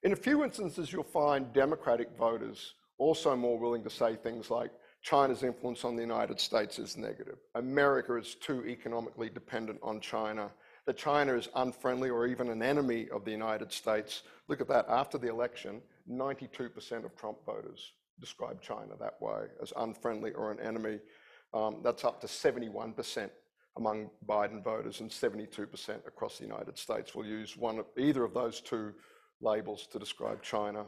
[0.01, 4.71] In a few instances, you'll find Democratic voters also more willing to say things like
[5.03, 7.37] China's influence on the United States is negative.
[7.53, 10.49] America is too economically dependent on China.
[10.85, 14.23] That China is unfriendly or even an enemy of the United States.
[14.49, 14.85] Look at that.
[14.89, 20.59] After the election, 92% of Trump voters describe China that way as unfriendly or an
[20.59, 20.99] enemy.
[21.53, 23.29] Um, that's up to 71%
[23.77, 28.33] among Biden voters and 72% across the United States will use one of either of
[28.33, 28.93] those two
[29.41, 30.85] labels to describe China.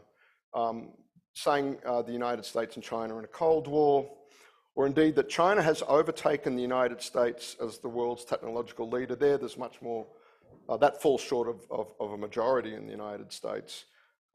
[0.53, 0.91] Um,
[1.34, 4.10] saying uh, the United States and China are in a Cold War,
[4.75, 9.38] or indeed that China has overtaken the United States as the world's technological leader there.
[9.38, 10.05] There's much more,
[10.67, 13.85] uh, that falls short of, of, of, a majority in the United States,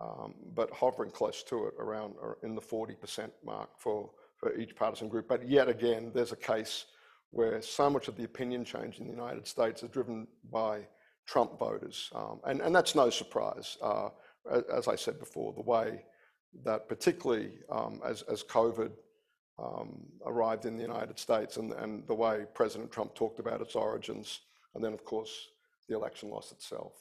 [0.01, 4.75] um, but hovering close to it around uh, in the 40% mark for, for each
[4.75, 5.29] partisan group.
[5.29, 6.87] But yet again, there's a case
[7.33, 10.81] where so much of the opinion change in the United States is driven by
[11.27, 12.11] Trump voters.
[12.15, 13.77] Um, and, and that's no surprise.
[13.83, 14.09] Uh,
[14.75, 16.03] as I said before, the way
[16.65, 18.91] that particularly um, as, as COVID
[20.27, 24.41] arrived in the United States and, and the way President Trump talked about its origins,
[24.75, 25.49] and then, of course,
[25.89, 26.93] the election loss itself.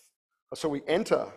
[0.54, 1.28] So we enter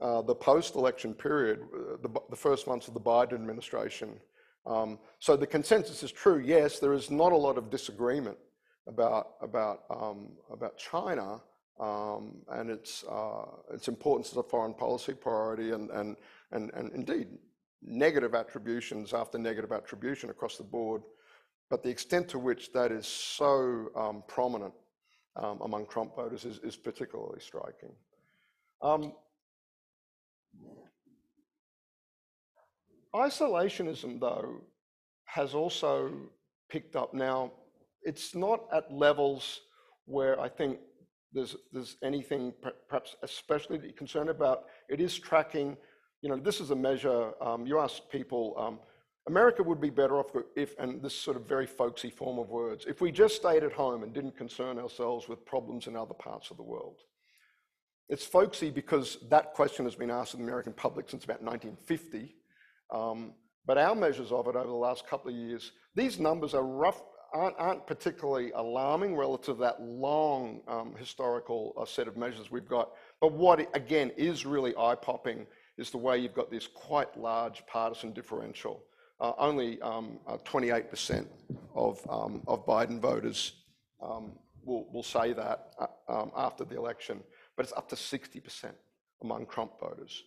[0.00, 4.20] uh, the post-election period, uh, the, the, first months of the Biden administration.
[4.66, 6.38] Um, so the consensus is true.
[6.38, 8.36] Yes, there is not a lot of disagreement
[8.86, 11.40] about about um, about China
[11.80, 16.16] um, and its uh, its importance as a foreign policy priority, and and
[16.52, 17.28] and, and indeed
[17.86, 21.02] negative attributions after negative attribution across the board.
[21.70, 24.74] But the extent to which that is so um, prominent
[25.36, 27.92] um, among Trump voters is, is particularly striking.
[28.82, 29.12] Um,
[33.14, 34.62] isolationism, though,
[35.24, 36.12] has also
[36.68, 37.52] picked up now.
[38.02, 39.60] It's not at levels
[40.04, 40.78] where I think
[41.32, 42.52] there's, there's anything
[42.88, 44.64] perhaps especially to be concerned about.
[44.88, 45.76] It is tracking
[46.22, 48.78] you know, this is a measure, um, you ask people, um,
[49.28, 52.84] America would be better off if, and this sort of very folksy form of words,
[52.86, 56.50] if we just stayed at home and didn't concern ourselves with problems in other parts
[56.50, 57.00] of the world.
[58.08, 62.36] It's folksy because that question has been asked in the American public since about 1950.
[62.92, 63.32] Um,
[63.66, 67.02] but our measures of it over the last couple of years, these numbers are rough,
[67.34, 72.68] aren't, aren't particularly alarming relative to that long um, historical uh, set of measures we've
[72.68, 72.92] got.
[73.20, 75.46] But what, again, is really eye popping
[75.78, 78.82] is the way you've got this quite large partisan differential.
[79.20, 81.26] Uh, only 28% um,
[81.74, 83.52] uh, of, um, of Biden voters
[84.02, 84.32] um,
[84.64, 87.22] will, will say that uh, um, after the election,
[87.56, 88.72] but it's up to 60%
[89.22, 90.24] among Trump voters.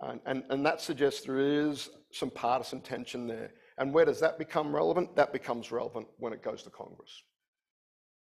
[0.00, 3.52] And, and, and that suggests there is some partisan tension there.
[3.78, 5.16] And where does that become relevant?
[5.16, 7.22] That becomes relevant when it goes to Congress.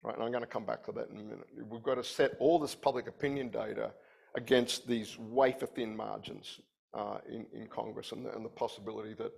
[0.03, 1.47] Right, and I'm going to come back to that in a minute.
[1.69, 3.93] We've got to set all this public opinion data
[4.35, 6.61] against these wafer thin margins
[6.95, 9.33] uh, in, in Congress and the, and the possibility that,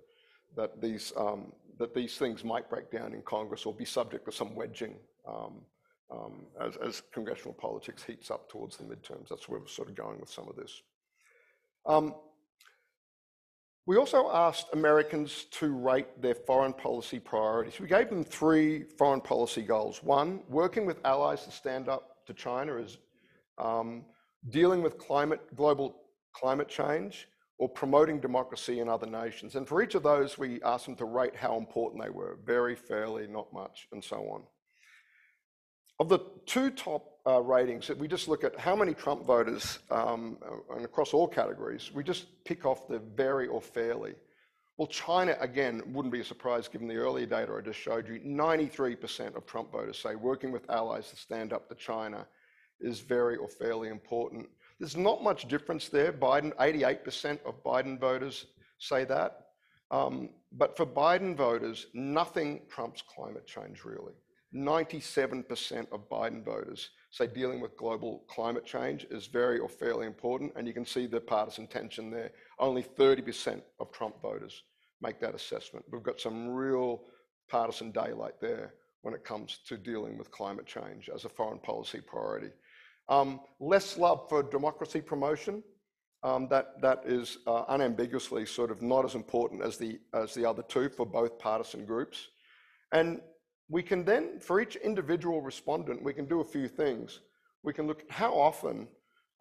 [0.55, 4.31] that, these, um, that these things might break down in Congress or be subject to
[4.31, 4.95] some wedging
[5.27, 5.61] um,
[6.11, 9.29] um, as, as, congressional politics heats up towards the midterms.
[9.29, 10.81] That's where we're sort of going with some of this.
[11.85, 12.13] Um,
[13.85, 17.79] we also asked Americans to rate their foreign policy priorities.
[17.79, 20.01] We gave them three foreign policy goals.
[20.01, 22.97] One, working with allies to stand up to China as
[23.57, 24.05] um,
[24.49, 25.95] dealing with climate, global
[26.33, 27.27] climate change,
[27.57, 29.55] or promoting democracy in other nations.
[29.55, 32.75] And for each of those, we asked them to rate how important they were, very
[32.75, 34.43] fairly, not much, and so on.
[35.99, 40.37] Of the two top uh, ratings, we just look at how many Trump voters, um,
[40.75, 44.15] and across all categories, we just pick off the very or fairly.
[44.77, 48.19] Well, China, again, wouldn't be a surprise given the earlier data I just showed you.
[48.25, 52.25] 93% of Trump voters say working with allies to stand up to China
[52.79, 54.47] is very or fairly important.
[54.79, 56.11] There's not much difference there.
[56.11, 58.47] Biden, 88% of Biden voters
[58.79, 59.39] say that.
[59.91, 64.13] Um, but for Biden voters, nothing trumps climate change really.
[64.55, 70.53] 97% of Biden voters say dealing with global climate change is very or fairly important,
[70.55, 72.31] and you can see the partisan tension there.
[72.59, 74.63] Only 30% of Trump voters
[75.01, 75.85] make that assessment.
[75.91, 77.01] We've got some real
[77.49, 81.99] partisan daylight there when it comes to dealing with climate change as a foreign policy
[81.99, 82.49] priority.
[83.09, 85.63] Um, less love for democracy promotion.
[86.23, 90.49] Um, that, that is uh, unambiguously sort of not as important as the, as the
[90.49, 92.29] other two for both partisan groups.
[92.93, 93.19] And
[93.67, 97.19] we can then, for each individual respondent, we can do a few things.
[97.63, 98.87] We can look how often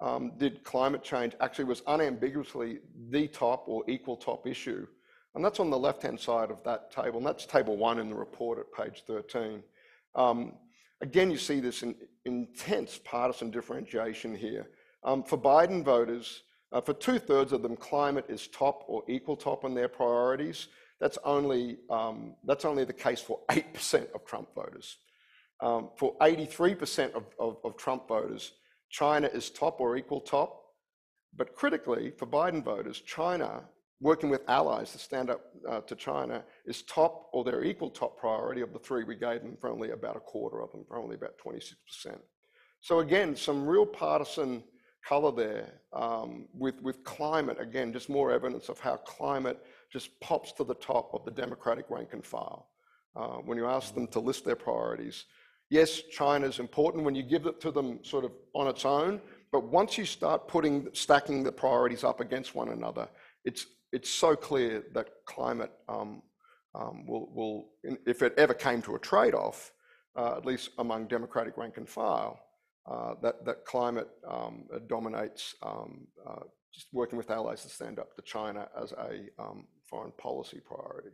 [0.00, 2.78] um, did climate change actually was unambiguously
[3.10, 4.86] the top or equal top issue.
[5.34, 8.14] And that's on the left-hand side of that table, and that's table one in the
[8.14, 9.62] report at page 13.
[10.14, 10.54] Um,
[11.02, 11.94] again, you see this in,
[12.24, 14.70] intense partisan differentiation here.
[15.04, 16.42] Um, for Biden voters,
[16.72, 20.68] Uh, for two thirds of them, climate is top or equal top on their priorities.
[21.00, 24.96] That's only, um, that's only the case for 8% of Trump voters.
[25.60, 28.52] Um, for 83% of, of, of Trump voters,
[28.88, 30.60] China is top or equal top.
[31.36, 33.64] But critically, for Biden voters, China,
[34.02, 38.18] working with allies to stand up uh, to China, is top or their equal top
[38.18, 40.98] priority of the three we gave them for only about a quarter of them, for
[40.98, 41.74] only about 26%.
[42.80, 44.64] So again, some real partisan
[45.06, 50.50] color there um, with, with climate, again, just more evidence of how climate just pops
[50.52, 52.68] to the top of the Democratic rank and file.
[53.14, 55.26] Uh, when you ask them to list their priorities,
[55.70, 59.20] yes, China is important when you give it to them sort of on its own,
[59.52, 63.08] but once you start putting, stacking the priorities up against one another,
[63.44, 66.22] it's, it's so clear that climate um,
[66.74, 67.68] um, will, will,
[68.06, 69.72] if it ever came to a trade-off,
[70.16, 72.40] uh, at least among Democratic rank and file,
[72.90, 76.40] uh, that, that climate um, dominates um, uh,
[76.74, 81.10] just working with allies to stand up to China as a um, foreign policy priority.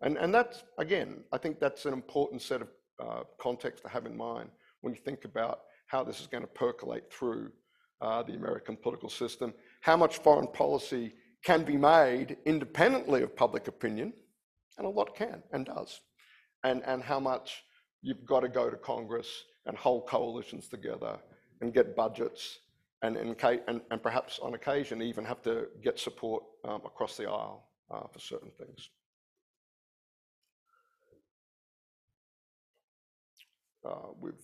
[0.00, 2.68] And, and that's, again, I think that's an important set of
[3.00, 4.50] uh, context to have in mind
[4.80, 7.50] when you think about how this is going to percolate through
[8.00, 11.14] uh, the American political system, how much foreign policy
[11.44, 14.12] can be made independently of public opinion,
[14.76, 16.00] and a lot can and does,
[16.64, 17.62] and, and how much
[18.02, 21.18] you've got to go to Congress and hold coalitions together
[21.60, 22.58] and get budgets
[23.02, 23.36] and, and,
[23.68, 28.06] and, and perhaps on occasion even have to get support um, across the aisle uh,
[28.12, 28.90] for certain things.
[33.88, 34.34] Uh, with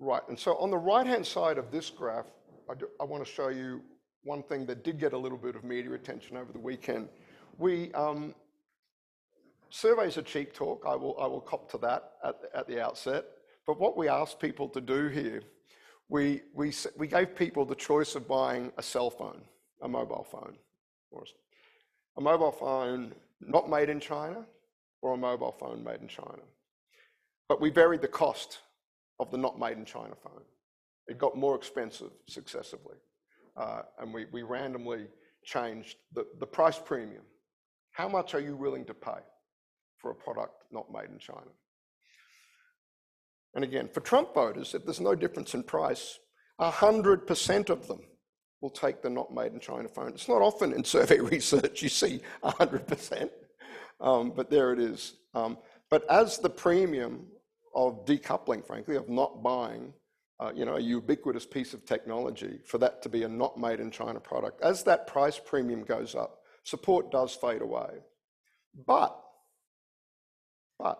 [0.00, 2.26] right, and so on the right-hand side of this graph,
[2.68, 3.82] I, want to show you
[4.22, 7.08] one thing that did get a little bit of media attention over the weekend.
[7.58, 8.34] We um,
[9.70, 10.84] surveys are cheap talk.
[10.86, 13.26] I will, I will cop to that at, at the outset.
[13.66, 15.42] But what we asked people to do here,
[16.08, 19.42] we, we, we gave people the choice of buying a cell phone,
[19.82, 20.56] a mobile phone,
[21.10, 21.24] or
[22.16, 24.44] a mobile phone not made in China,
[25.02, 26.42] or a mobile phone made in China.
[27.48, 28.60] But we varied the cost
[29.20, 30.42] of the not made in China phone.
[31.06, 32.96] It got more expensive successively.
[33.56, 35.06] Uh, and we, we randomly
[35.44, 37.22] changed the, the price premium.
[37.92, 39.20] How much are you willing to pay
[39.98, 41.50] for a product not made in China?
[43.54, 46.18] And again, for Trump voters, if there's no difference in price,
[46.60, 48.00] 100% of them
[48.60, 50.08] will take the not made in China phone.
[50.08, 53.30] It's not often in survey research you see 100%,
[54.00, 55.14] um, but there it is.
[55.34, 55.58] Um,
[55.90, 57.26] but as the premium
[57.74, 59.92] of decoupling, frankly, of not buying,
[60.54, 63.90] you know, a ubiquitous piece of technology for that to be a not made in
[63.90, 67.90] China product, as that price premium goes up, support does fade away.
[68.86, 69.18] But,
[70.78, 70.98] but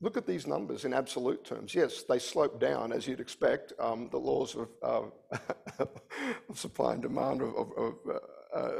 [0.00, 1.74] Look at these numbers in absolute terms.
[1.74, 3.72] Yes, they slope down as you'd expect.
[3.80, 5.84] Um, the laws of, uh,
[6.54, 8.70] supply and demand uh, uh,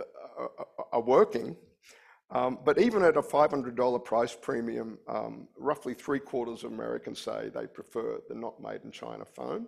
[0.92, 1.56] are working.
[2.30, 7.48] Um, but even at a $500 price premium, um, roughly three quarters of Americans say
[7.54, 9.66] they prefer the not made in China phone.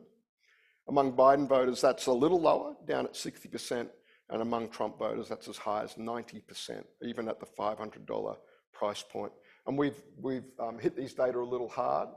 [0.89, 3.89] Among Biden voters, that's a little lower, down at 60%,
[4.29, 8.37] and among Trump voters, that's as high as 90%, even at the $500
[8.73, 9.33] price point.
[9.67, 12.09] And we've, we've um, hit these data a little hard.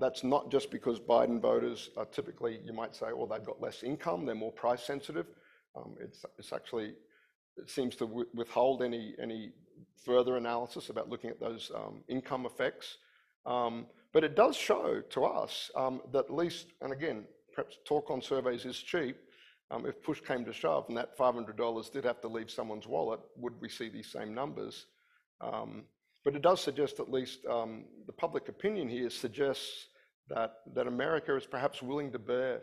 [0.00, 3.82] That's not just because Biden voters are typically, you might say, well, they've got less
[3.82, 5.26] income, they're more price sensitive.
[6.00, 6.94] It's, it's actually,
[7.56, 9.52] it seems to withhold any, any
[10.04, 12.98] further analysis about looking at those um, income effects.
[13.46, 17.24] Um, but it does show to us um, that at least, and again,
[17.54, 19.16] perhaps talk on surveys is cheap,
[19.70, 23.20] um, if push came to shove and that $500 did have to leave someone's wallet,
[23.36, 24.86] would we see these same numbers?
[25.40, 25.84] Um,
[26.24, 29.88] but it does suggest at least the public opinion here suggests
[30.28, 32.60] that, that America is perhaps willing to bear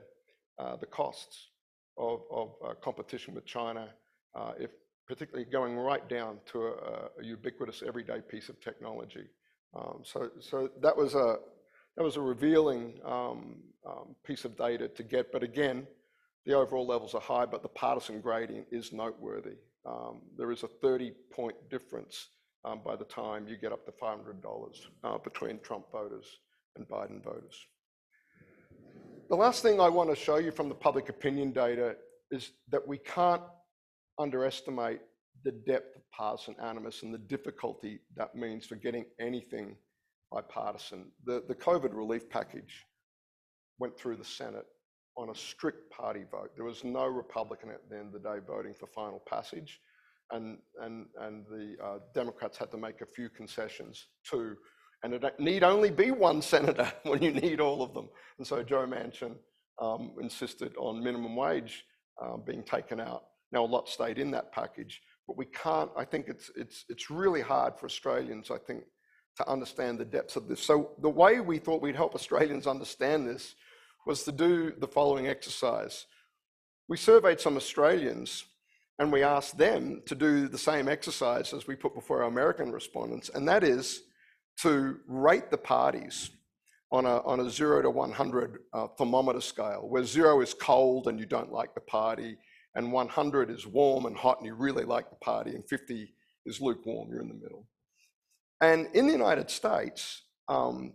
[0.59, 1.49] uh, the costs
[1.97, 3.89] of, of uh, competition with China,
[4.35, 4.71] uh, if
[5.09, 9.25] particularly going right down to a, a ubiquitous everyday piece of technology.
[9.75, 11.37] Um, so, so that was a
[11.97, 13.55] that was a revealing um,
[13.85, 15.31] um, piece of data to get.
[15.33, 15.85] But again,
[16.45, 19.57] the overall levels are high, but the partisan gradient is noteworthy.
[19.85, 22.29] Um, there is a 30 point difference
[22.63, 24.19] um, by the time you get up to $500
[25.03, 26.25] uh, between Trump voters
[26.77, 27.65] and Biden voters.
[29.29, 31.95] The last thing I want to show you from the public opinion data
[32.31, 33.41] is that we can't
[34.19, 34.99] underestimate
[35.43, 39.75] the depth of partisan animus and the difficulty that means for getting anything
[40.31, 41.11] bipartisan.
[41.25, 42.85] The, the COVID relief package
[43.79, 44.65] went through the Senate
[45.17, 46.51] on a strict party vote.
[46.55, 49.79] There was no Republican at the end of the day voting for final passage
[50.31, 54.55] and, and, and the uh, Democrats had to make a few concessions too.
[55.03, 58.09] And it need only be one senator when you need all of them.
[58.37, 59.35] And so Joe Manchin
[59.81, 61.85] um, insisted on minimum wage
[62.21, 63.23] uh, being taken out.
[63.51, 67.09] Now, a lot stayed in that package, but we can't, I think it's, it's, it's
[67.09, 68.83] really hard for Australians, I think,
[69.37, 70.61] to understand the depths of this.
[70.61, 73.55] So the way we thought we'd help Australians understand this
[74.05, 76.05] was to do the following exercise.
[76.87, 78.45] We surveyed some Australians
[78.99, 82.71] and we asked them to do the same exercise as we put before our American
[82.71, 84.01] respondents, and that is
[84.61, 86.31] to rate the parties
[86.91, 91.17] on a, on a zero to 100 uh, thermometer scale, where zero is cold and
[91.17, 92.35] you don't like the party,
[92.75, 96.13] and 100 is warm and hot and you really like the party, and 50
[96.45, 97.67] is lukewarm, you're in the middle.
[98.61, 100.93] And in the United States, um,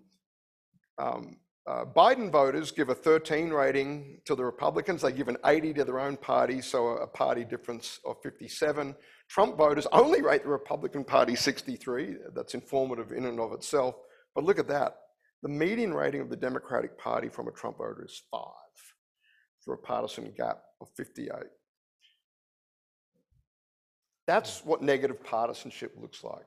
[0.99, 5.01] um, uh, Biden voters give a 13 rating to the Republicans.
[5.01, 8.95] They give an 80 to their own party, so a party difference of 57.
[9.31, 12.17] Trump voters only rate the Republican Party 63.
[12.35, 13.95] That's informative in and of itself.
[14.35, 14.97] But look at that.
[15.43, 18.43] The median rating of the Democratic Party from a Trump voter is five
[19.65, 21.31] for a partisan gap of 58.
[24.27, 26.47] That's what negative partisanship looks like.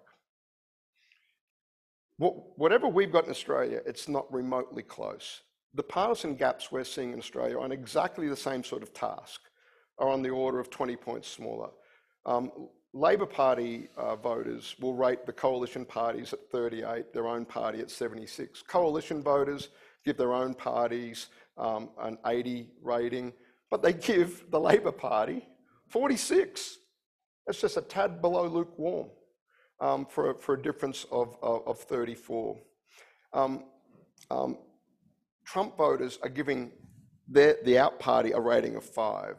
[2.17, 5.41] Whatever we've got in Australia, it's not remotely close.
[5.75, 9.41] The partisan gaps we're seeing in Australia on exactly the same sort of task
[9.99, 11.69] are on the order of 20 points smaller.
[12.25, 12.51] Um,
[12.93, 17.91] Labor Party uh, voters will rate the coalition parties at 38, their own party at
[17.91, 18.63] 76.
[18.63, 19.69] Coalition voters
[20.03, 23.33] give their own parties um, an 80 rating,
[23.69, 25.45] but they give the Labor Party
[25.89, 26.79] 46.
[27.47, 29.07] It's just a tad below lukewarm
[29.79, 32.57] um, for, for a difference of, of, of 34.
[33.33, 33.65] Um,
[34.29, 34.57] um,
[35.45, 36.71] Trump voters are giving
[37.27, 39.35] their, the out party a rating of five.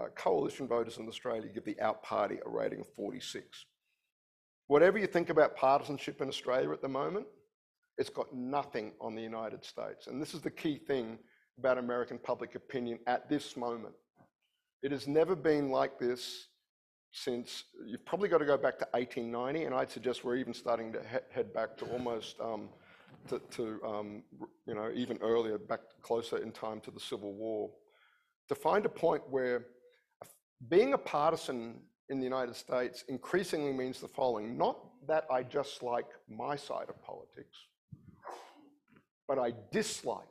[0.00, 3.66] Uh, coalition voters in Australia give the out party a rating of 46.
[4.66, 7.26] Whatever you think about partisanship in Australia at the moment,
[7.98, 10.06] it's got nothing on the United States.
[10.06, 11.18] And this is the key thing
[11.58, 13.94] about American public opinion at this moment.
[14.82, 16.48] It has never been like this
[17.12, 20.92] since you've probably got to go back to 1890, and I'd suggest we're even starting
[20.94, 22.70] to he- head back to almost um,
[23.28, 24.22] to, to um,
[24.66, 27.70] you know even earlier, back closer in time to the Civil War,
[28.48, 29.66] to find a point where
[30.68, 35.82] being a partisan in the United States increasingly means the following: not that I just
[35.82, 37.58] like my side of politics,
[39.28, 40.26] but I dislike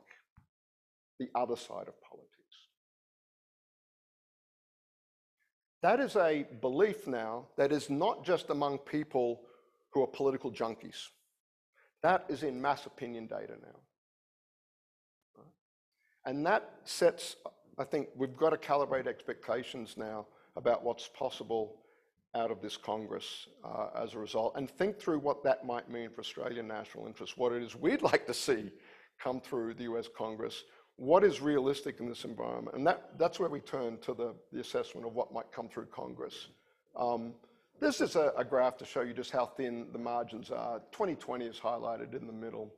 [1.20, 1.94] the other side of
[5.82, 9.40] That is a belief now that is not just among people
[9.90, 11.08] who are political junkies.
[12.02, 15.42] That is in mass opinion data now.
[16.24, 17.36] And that sets,
[17.78, 20.26] I think we've got to calibrate expectations now
[20.56, 21.78] about what's possible
[22.34, 26.10] out of this Congress uh, as a result and think through what that might mean
[26.10, 28.70] for Australian national interests, what it is we'd like to see
[29.22, 30.64] come through the US Congress,
[30.96, 32.76] what is realistic in this environment?
[32.76, 35.86] And that, that's where we turn to the, the assessment of what might come through
[35.86, 36.48] Congress.
[36.96, 37.34] Um,
[37.80, 40.78] this is a, a, graph to show you just how thin the margins are.
[40.92, 42.72] 2020 is highlighted in the middle.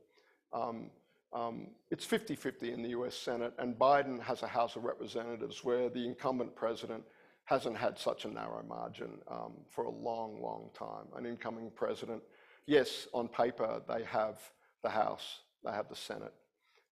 [0.51, 0.89] Um,
[1.33, 5.89] um, it's 50-50 in the US Senate, and Biden has a House of Representatives where
[5.89, 7.03] the incumbent president
[7.43, 11.05] hasn't had such a narrow margin um, for a long, long time.
[11.15, 12.23] An incoming president,
[12.65, 14.39] yes, on paper, they have
[14.81, 16.33] the House, they have the Senate,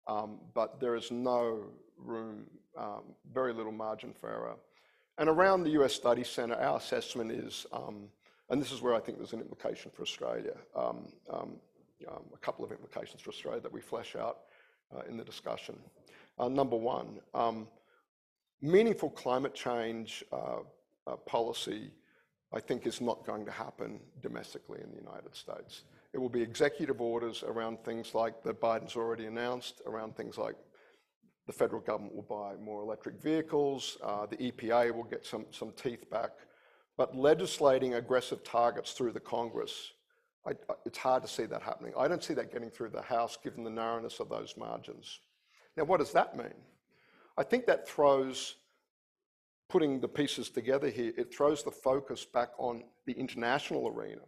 [0.08, 1.66] but there is no
[1.98, 2.46] room,
[2.78, 4.56] um, very little margin for error.
[5.18, 8.10] And around the US Study Centre, our assessment is, um,
[8.50, 11.56] and this is where I think there's an implication for Australia, um, um,
[12.08, 14.40] um, a couple of implications for Australia that we flesh out
[14.96, 15.78] uh, in the discussion.
[16.40, 17.20] Uh, number one,
[18.62, 20.60] meaningful climate change uh,
[21.26, 21.92] policy,
[22.52, 25.84] I think, is not going to happen domestically in the United States.
[26.14, 30.56] It will be executive orders around things like that Biden's already announced, around things like
[31.48, 35.72] the federal government will buy more electric vehicles, uh, the EPA will get some, some
[35.72, 36.30] teeth back.
[36.98, 39.94] But legislating aggressive targets through the Congress,
[40.46, 40.52] I,
[40.86, 41.94] it's hard to see that happening.
[41.98, 45.20] I don't see that getting through the House given the narrowness of those margins.
[45.76, 46.54] Now, what does that mean?
[47.38, 48.58] I think that throws,
[49.68, 54.22] putting the pieces together here, it throws the focus back on the international arena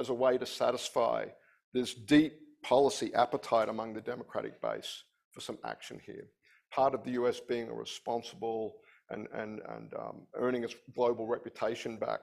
[0.00, 1.26] as a way to satisfy
[1.72, 6.28] this deep policy appetite among the Democratic base for some action here.
[6.72, 8.76] Part of the US being a responsible
[9.10, 12.20] and, and, and um, earning its global reputation back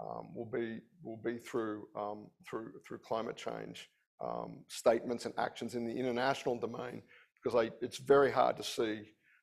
[0.00, 3.88] um, will, be, will be through, um, through, through climate change
[4.24, 7.02] um, statements and actions in the international domain,
[7.42, 9.02] because I, it's very hard to see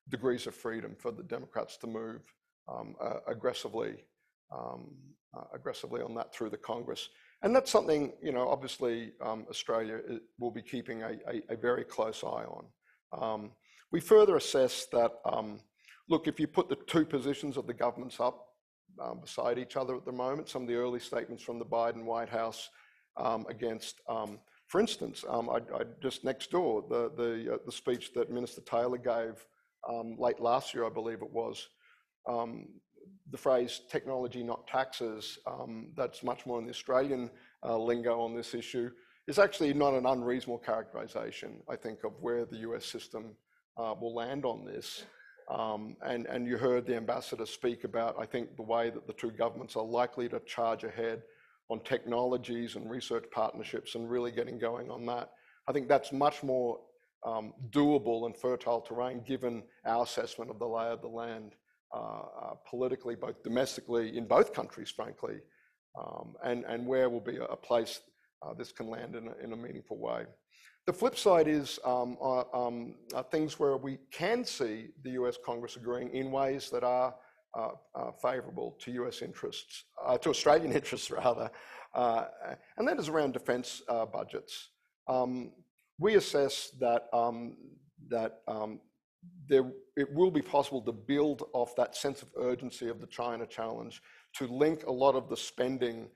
[0.09, 2.22] degrees of freedom for the Democrats to move
[2.70, 4.05] uh, aggressively,
[4.53, 4.91] um,
[5.38, 7.09] uh, aggressively on that through the Congress.
[7.43, 9.99] And that's something, you know, obviously um, Australia
[10.39, 12.65] will be keeping a, very close eye on.
[13.19, 13.51] Um,
[13.91, 15.59] We further assess that, um,
[16.07, 18.47] look, if you put the two positions of the governments up
[19.21, 22.29] beside each other at the moment, some of the early statements from the Biden White
[22.29, 22.69] House
[23.49, 24.01] against,
[24.67, 25.59] for instance, I,
[26.01, 29.45] just next door, the, the, uh, speech that Minister Taylor gave
[30.17, 31.67] late last year, I believe it was,
[33.32, 35.39] the phrase technology, not taxes,
[35.95, 37.30] that's much more in the Australian
[37.64, 38.89] uh, lingo on this issue,
[39.28, 43.36] is actually not an unreasonable characterization, I think, of where the US system
[43.78, 45.06] uh, will land on this.
[45.49, 49.14] Um, and, and you heard the ambassador speak about, I think, the way that the
[49.14, 51.24] two governments are likely to charge ahead
[51.70, 55.32] on technologies and research partnerships and really getting going on that.
[55.68, 56.80] I think that's much more
[57.26, 61.54] um, doable and fertile terrain given our assessment of the lay of the land
[62.69, 65.35] politically, both domestically in both countries, frankly,
[65.99, 67.99] um, and, and where will be a, place
[68.41, 70.25] uh, this can land in a, in a meaningful way.
[70.87, 75.37] The flip side is um, uh, um, uh, things where we can see the US
[75.45, 77.13] Congress agreeing in ways that are
[77.55, 81.51] uh, uh, favourable to US interests, uh, to Australian interests rather,
[81.93, 83.81] and that is around defence
[84.11, 84.69] budgets.
[85.07, 85.51] Um,
[85.99, 87.57] we assess that, um,
[88.09, 88.79] that um,
[89.47, 93.45] there, it will be possible to build off that sense of urgency of the China
[93.45, 94.01] challenge
[94.38, 96.07] to link a lot of the spending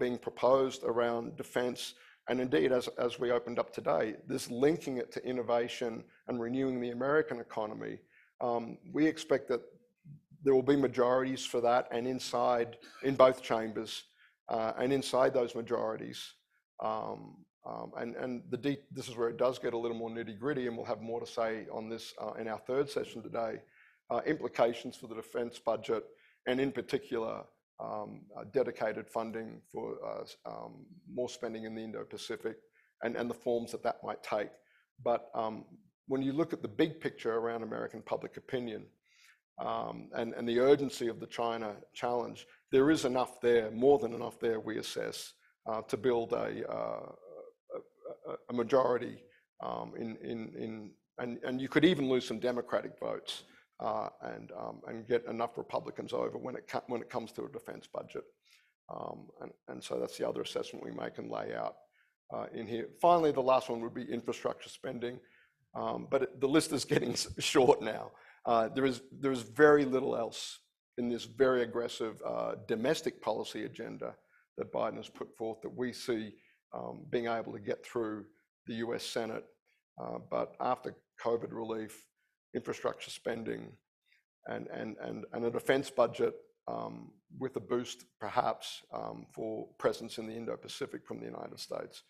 [0.00, 1.94] being proposed around defence
[2.28, 6.78] and indeed, as, as we opened up today, this linking it to innovation and renewing
[6.80, 7.98] the American economy,
[8.40, 9.62] um, we expect that
[10.44, 14.04] there will be majorities for that and inside, in both chambers,
[14.50, 16.34] uh, and inside those majorities.
[16.80, 20.76] Um, um, and this is where it does get a little more nitty gritty, and
[20.76, 23.56] we'll have more to say on this uh, in our third session today.
[24.10, 26.02] Uh, implications for the defence budget,
[26.46, 27.42] and in particular,
[27.78, 29.98] um, uh, dedicated funding for
[30.46, 32.56] um, more spending in the Indo-Pacific
[33.02, 34.48] and, the forms that that might take.
[35.04, 35.30] But
[36.06, 38.86] when you look at the big picture around American public opinion
[39.58, 44.58] and, the urgency of the China challenge, there is enough there, more than enough there,
[44.58, 45.34] we assess,
[45.86, 46.64] to build a,
[48.48, 49.22] a, majority
[49.62, 53.44] um, in, and, and you could even lose some Democratic votes
[53.80, 57.48] uh, and, um, and get enough Republicans over when it, when it comes to a
[57.48, 58.24] defense budget.
[58.92, 59.28] Um,
[59.68, 61.76] and, so that's the other assessment we make and lay out
[62.34, 62.88] uh, in here.
[63.00, 65.18] Finally, the last one would be infrastructure spending,
[65.74, 68.10] but the list is getting short now.
[68.46, 69.02] Uh, there, is,
[69.42, 70.60] very little else
[70.96, 72.22] in this very aggressive
[72.66, 74.14] domestic policy agenda
[74.56, 76.34] that Biden has put forth that we see
[77.10, 78.24] being able to get through
[78.66, 79.44] the US Senate.
[80.00, 80.94] Uh, but after
[81.24, 82.06] COVID relief,
[82.54, 83.72] infrastructure spending
[84.46, 84.66] and,
[85.44, 86.34] a defense budget
[86.66, 92.02] um, with a boost perhaps um, for presence in the Indo-Pacific from the United States.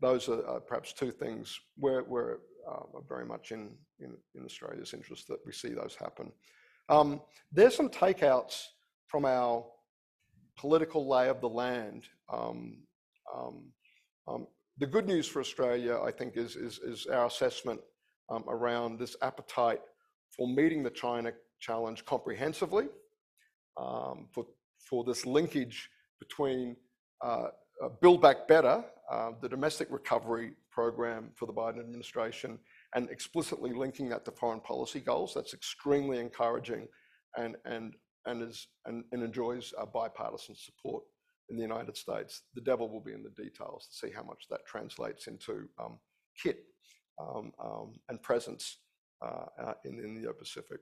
[0.00, 2.38] Those are uh, perhaps two things we're
[2.68, 3.70] uh, very much in,
[4.44, 6.32] Australia's interest that we see those happen.
[6.88, 7.20] Um,
[7.52, 8.64] there's some takeouts
[9.06, 9.64] from our
[10.56, 12.04] political lay of the land.
[14.26, 14.46] Um,
[14.78, 16.56] the good news for Australia, I think, is,
[17.12, 17.80] our assessment
[18.28, 19.80] um, around this appetite
[20.36, 22.88] for meeting the China challenge comprehensively,
[23.76, 24.46] um, for,
[25.04, 26.76] this linkage between
[27.24, 27.48] uh,
[27.82, 32.58] uh, Build Back Better, uh, the domestic recovery program for the Biden administration,
[32.94, 35.34] and explicitly linking that to foreign policy goals.
[35.34, 36.88] That's extremely encouraging
[37.36, 37.56] and,
[39.12, 41.04] enjoys bipartisan support
[41.50, 42.42] in the United States.
[42.54, 45.98] The devil will be in the details to see how much that translates into um,
[46.42, 46.64] kit
[47.20, 48.78] um, um, and presence
[49.22, 50.80] uh, in, in the Indo-Pacific.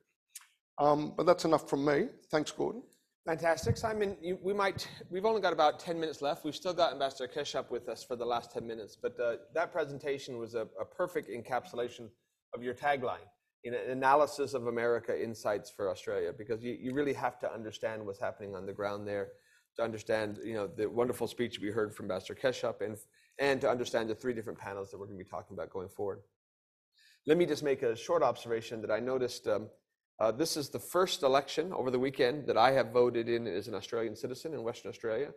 [0.78, 2.08] Um, but that's enough from me.
[2.30, 2.82] Thanks, Gordon.
[3.26, 4.16] Fantastic, Simon.
[4.20, 4.88] You, we might.
[5.08, 6.44] We've only got about ten minutes left.
[6.44, 8.96] We've still got Ambassador Keshap with us for the last ten minutes.
[9.00, 12.08] But uh, that presentation was a, a, perfect encapsulation
[12.52, 13.28] of your tagline,
[13.62, 18.04] in an analysis of America, insights for Australia, because you, you really have to understand
[18.04, 19.28] what's happening on the ground there
[19.76, 22.96] to understand, you know, the wonderful speech we heard from Ambassador Keshap and
[23.38, 25.88] and to understand the three different panels that we're going to be talking about going
[25.88, 26.20] forward.
[27.26, 29.46] Let me just make a short observation that I noticed.
[29.46, 29.68] Um,
[30.20, 33.68] uh, this is the first election over the weekend that I have voted in as
[33.68, 35.30] an Australian citizen in Western Australia.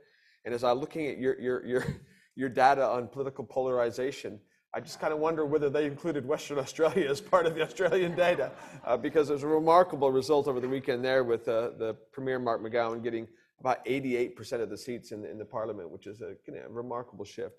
[0.44, 1.86] And as I'm looking at your, your, your,
[2.36, 4.40] your data on political polarization,
[4.74, 8.16] I just kind of wonder whether they included Western Australia as part of the Australian
[8.16, 8.52] data,
[8.86, 12.62] uh, because there's a remarkable result over the weekend there with uh, the Premier Mark
[12.62, 13.28] McGowan getting
[13.60, 16.36] about 88% of the seats in, in the parliament, which is a,
[16.70, 17.56] remarkable shift.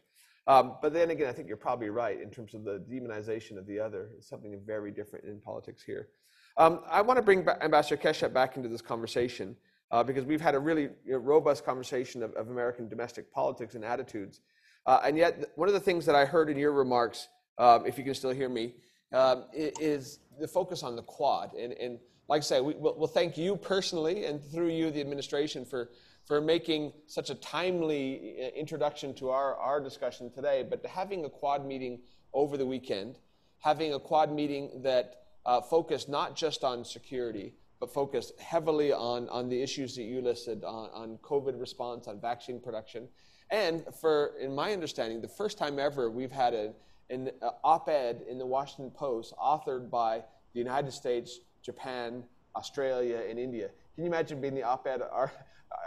[0.47, 3.67] Um, but then again, I think you're probably right in terms of the demonization of
[3.67, 4.11] the other.
[4.17, 6.09] It's something very different in politics here.
[6.57, 9.57] Um, I want to bring Ambassador Keshap back into this conversation
[9.91, 13.75] uh, because we've had a really you know, robust conversation of, of, American domestic politics
[13.75, 14.41] and attitudes.
[14.87, 17.29] Uh, and yet, one of the things that I heard in your remarks,
[17.59, 18.75] um, if you can still hear me,
[19.13, 21.53] um, is the focus on the Quad.
[21.55, 21.99] And, and
[22.29, 25.91] like I say, we, will we'll thank you personally and through you, the administration, for,
[26.25, 30.65] for making such a timely uh, introduction to our, our discussion today.
[30.69, 32.01] But having a Quad meeting
[32.33, 33.19] over the weekend,
[33.61, 39.29] having a Quad meeting that uh, focused not just on security, but focused heavily on,
[39.29, 43.09] on the issues that you listed on, on COVID response, on vaccine production.
[43.51, 46.73] And for, in my understanding, the first time ever we've had a,
[47.11, 47.31] an
[47.63, 52.23] op-ed in the Washington Post authored by the United States, Japan,
[52.55, 53.69] Australia, and India.
[53.97, 55.27] Can you imagine being the op-ed uh,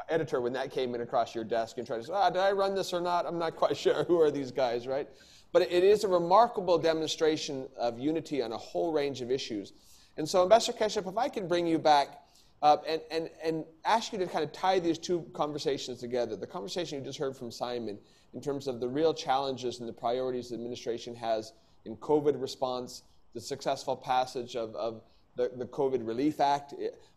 [0.10, 2.52] editor when that came in across your desk and trying to say, ah, did I
[2.52, 3.26] run this or not?
[3.26, 4.04] I'm not quite sure.
[4.04, 5.08] Who are these guys, right?
[5.54, 9.72] But it is a remarkable demonstration of unity on a whole range of issues.
[10.18, 12.10] And so, Ambassador Keshap, if I can bring you back
[12.62, 16.46] uh, and, and, and ask you to kind of tie these two conversations together the
[16.46, 17.98] conversation you just heard from Simon
[18.34, 21.54] in terms of the real challenges and the priorities the administration has
[21.86, 23.04] in COVID response,
[23.34, 25.02] the successful passage of, of
[25.40, 26.74] the, the COVID Relief Act,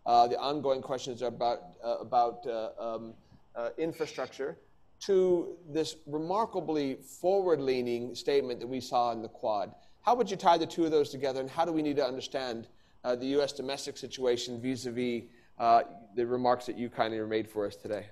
[0.07, 3.15] uh, the ongoing questions about, uh, about uh, um,
[3.57, 4.57] uh, infrastructure,
[5.01, 9.75] to this remarkably forward leaning statement that we saw in the Quad.
[10.03, 12.05] How would you tie the two of those together, and how do we need to
[12.05, 12.69] understand
[13.03, 13.53] uh, the U.S.
[13.53, 15.25] domestic situation vis a vis
[16.15, 18.07] the remarks that you kindly made for us today?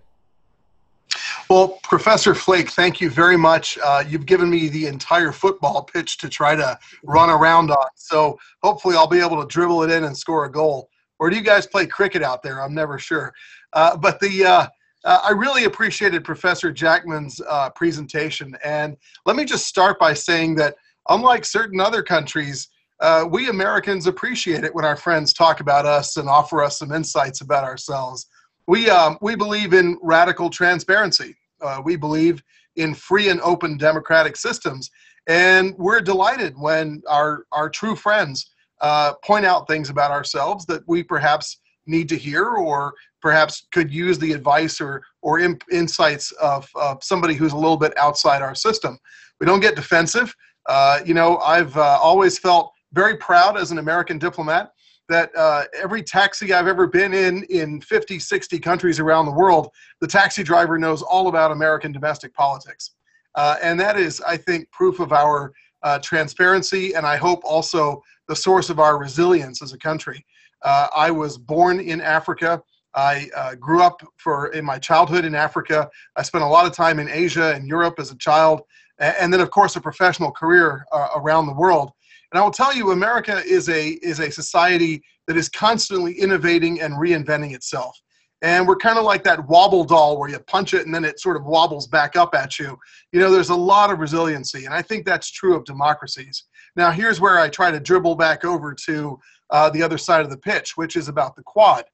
[1.51, 3.77] Well, Professor Flake, thank you very much.
[3.83, 7.89] Uh, you've given me the entire football pitch to try to run around on.
[7.97, 10.89] So hopefully I'll be able to dribble it in and score a goal.
[11.19, 12.63] Or do you guys play cricket out there?
[12.63, 13.35] I'm never sure.
[13.73, 14.67] Uh, but the uh,
[15.03, 18.57] uh I really appreciated Professor Jackman's uh, presentation.
[18.63, 18.97] And
[19.27, 20.77] let me just start by saying that
[21.09, 22.69] unlike certain other countries,
[23.01, 26.93] uh, we Americans appreciate it when our friends talk about us and offer us some
[26.93, 28.29] insights about ourselves.
[28.69, 31.35] We, um, we believe in radical transparency.
[31.63, 32.43] Uh, we believe
[32.77, 34.91] in free and open democratic systems.
[35.27, 38.51] And we're delighted when our, our true friends
[38.81, 43.93] uh, point out things about ourselves that we perhaps need to hear or perhaps could
[43.93, 45.39] use the advice or, or
[45.71, 48.99] insights of, of somebody who's a little bit outside our system.
[49.39, 50.35] We don't get defensive.
[50.67, 54.73] Uh, you know, I've uh, always felt very proud as an American diplomat
[55.11, 59.69] that uh, every taxi I've ever been in in 50, 60 countries around the world,
[60.01, 62.93] the taxi driver knows all about American domestic politics.
[63.35, 65.53] Uh, and that is, I think, proof of our
[65.83, 70.25] uh, transparency and I hope also the source of our resilience as a country.
[70.63, 72.63] Uh, I was born in Africa.
[72.95, 75.89] I uh, grew up for in my childhood in Africa.
[76.17, 78.63] I spent a lot of time in Asia and Europe as a child,
[78.99, 81.93] and then, of course, a professional career uh, around the world.
[82.33, 86.81] And I will tell you, America is a is a society that is constantly innovating
[86.81, 88.01] and reinventing itself.
[88.43, 91.21] And we're kind of like that wobble doll where you punch it and then it
[91.21, 92.79] sort of wobbles back up at you.
[93.13, 96.45] You know, there's a lot of resiliency, and I think that's true of democracies.
[96.75, 99.19] Now, here's where I try to dribble back over to
[99.51, 101.85] uh, the other side of the pitch, which is about the Quad.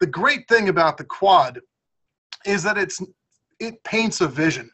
[0.00, 1.60] The great thing about the Quad
[2.44, 3.00] is that it's
[3.58, 4.70] it paints a vision,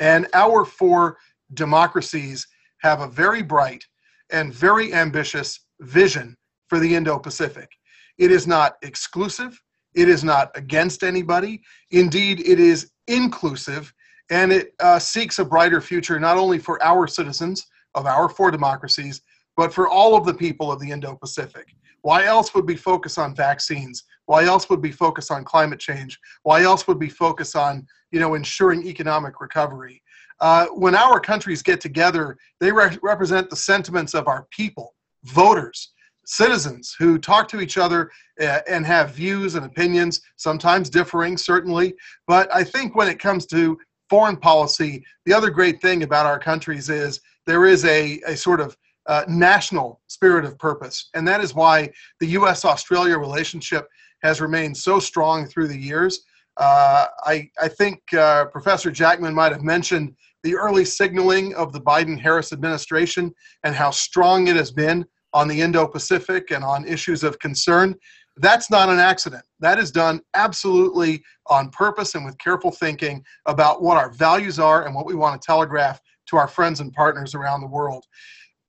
[0.00, 1.18] and our four
[1.54, 2.46] democracies
[2.82, 3.84] have a very bright
[4.30, 6.36] and very ambitious vision
[6.68, 7.70] for the Indo Pacific.
[8.18, 9.60] It is not exclusive,
[9.94, 11.62] it is not against anybody.
[11.90, 13.92] Indeed, it is inclusive
[14.30, 18.50] and it uh, seeks a brighter future not only for our citizens of our four
[18.50, 19.22] democracies,
[19.56, 21.74] but for all of the people of the Indo Pacific.
[22.02, 24.04] Why else would we focus on vaccines?
[24.26, 26.18] Why else would we focus on climate change?
[26.42, 30.02] Why else would we focus on, you know, ensuring economic recovery?
[30.40, 35.92] Uh, when our countries get together, they re- represent the sentiments of our people, voters,
[36.28, 38.10] citizens who talk to each other
[38.40, 41.94] uh, and have views and opinions, sometimes differing, certainly.
[42.26, 43.78] But I think when it comes to
[44.10, 48.60] foreign policy, the other great thing about our countries is there is a, a sort
[48.60, 48.76] of
[49.06, 51.08] uh, national spirit of purpose.
[51.14, 53.88] And that is why the US Australia relationship
[54.22, 56.20] has remained so strong through the years.
[56.58, 60.14] Uh, I, I think uh, Professor Jackman might have mentioned
[60.48, 63.34] the early signaling of the Biden Harris administration
[63.64, 67.94] and how strong it has been on the Indo Pacific and on issues of concern.
[68.38, 69.44] That's not an accident.
[69.60, 74.86] That is done absolutely on purpose and with careful thinking about what our values are
[74.86, 78.06] and what we want to telegraph to our friends and partners around the world.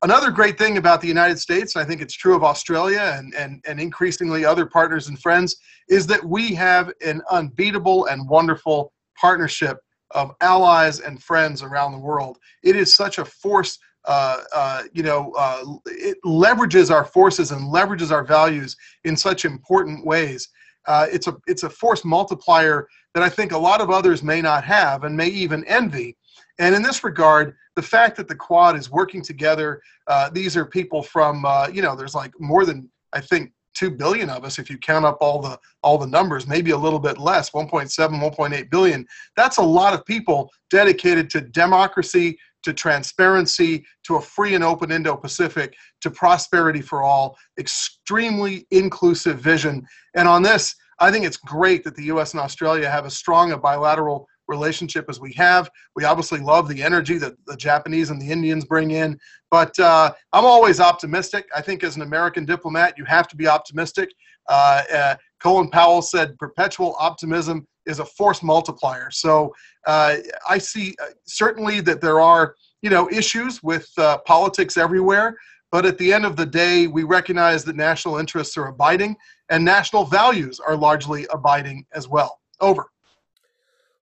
[0.01, 3.33] Another great thing about the United States, and I think it's true of Australia and,
[3.35, 5.55] and, and increasingly other partners and friends,
[5.87, 9.77] is that we have an unbeatable and wonderful partnership
[10.11, 12.37] of allies and friends around the world.
[12.63, 13.77] It is such a force.
[14.05, 19.45] Uh, uh, you know, uh, it leverages our forces and leverages our values in such
[19.45, 20.49] important ways.
[20.87, 24.41] Uh, it's a it's a force multiplier that I think a lot of others may
[24.41, 26.17] not have and may even envy.
[26.59, 30.65] And in this regard, the fact that the Quad is working together, uh, these are
[30.65, 34.59] people from, uh, you know, there's like more than, I think, 2 billion of us
[34.59, 37.89] if you count up all the all the numbers maybe a little bit less 1.7
[37.89, 39.05] 1.8 billion.
[39.37, 44.91] That's a lot of people dedicated to democracy to transparency to a free and open
[44.91, 47.37] indo-pacific to prosperity for all.
[47.57, 49.87] Extremely inclusive vision.
[50.13, 53.53] And on this i think it's great that the us and australia have as strong
[53.53, 55.69] a bilateral relationship as we have.
[55.95, 59.17] We obviously love the energy that the Japanese and the Indians bring in,
[59.49, 61.47] but uh, I'm always optimistic.
[61.55, 64.09] I think as an American diplomat, you have to be optimistic.
[64.49, 69.09] Uh, uh, Colin Powell said perpetual optimism is a force multiplier.
[69.11, 69.53] So
[69.87, 70.17] uh,
[70.49, 75.35] I see uh, certainly that there are you know issues with uh, politics everywhere.
[75.71, 79.15] But at the end of the day, we recognize that national interests are abiding
[79.49, 82.39] and national values are largely abiding as well.
[82.59, 82.89] Over.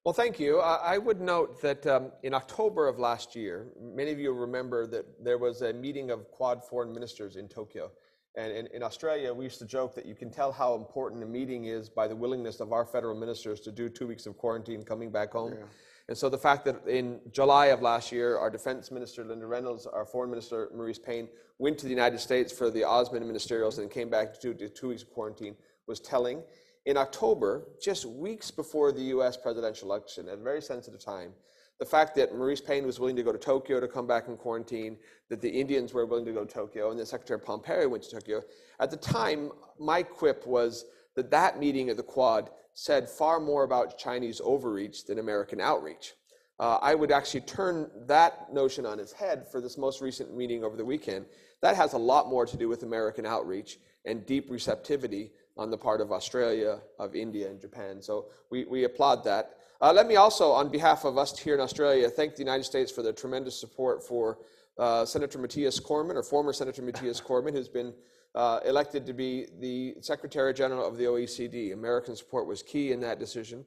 [0.07, 0.61] Well, thank you.
[0.61, 5.21] I would note that um, in October of last year, many of you remember that
[5.21, 7.91] there was a meeting of Quad foreign ministers in Tokyo.
[8.37, 11.25] And in, in, Australia, we used to joke that you can tell how important a
[11.25, 14.81] meeting is by the willingness of our federal ministers to do two weeks of quarantine
[14.81, 15.51] coming back home.
[15.51, 15.65] Yeah.
[16.07, 19.85] And so the fact that in July of last year, our defense minister, Linda Reynolds,
[19.87, 21.27] our foreign minister, Marise Payne,
[21.59, 24.87] went to the United States for the AUSMIN ministerials and came back to do two
[24.87, 26.43] weeks of quarantine was telling
[26.87, 31.33] in October, just weeks before the US presidential election, at a very sensitive time,
[31.79, 34.37] the fact that Marise Payne was willing to go to Tokyo to come back in
[34.37, 34.97] quarantine,
[35.29, 38.11] that the Indians were willing to go to Tokyo, and that Secretary Pompeo went to
[38.11, 38.41] Tokyo.
[38.79, 40.85] At the time, my quip was
[41.17, 46.13] that that meeting of the Quad said far more about Chinese overreach than American outreach.
[46.57, 50.63] Uh, I would actually turn that notion on its head for this most recent meeting
[50.63, 51.25] over the weekend.
[51.61, 55.77] That has a lot more to do with American outreach and deep receptivity on the
[55.77, 58.01] part of Australia, of India, and Japan.
[58.01, 59.57] So we, we applaud that.
[59.81, 62.91] Uh, let me also, on behalf of us here in Australia, thank the United States
[62.91, 64.39] for their tremendous support for
[64.79, 67.93] uh, Senator Matthias Cormann, or former Senator Matthias Cormann, who's been
[68.35, 71.73] uh, elected to be the Secretary General of the OECD.
[71.73, 73.65] American support was key in that decision.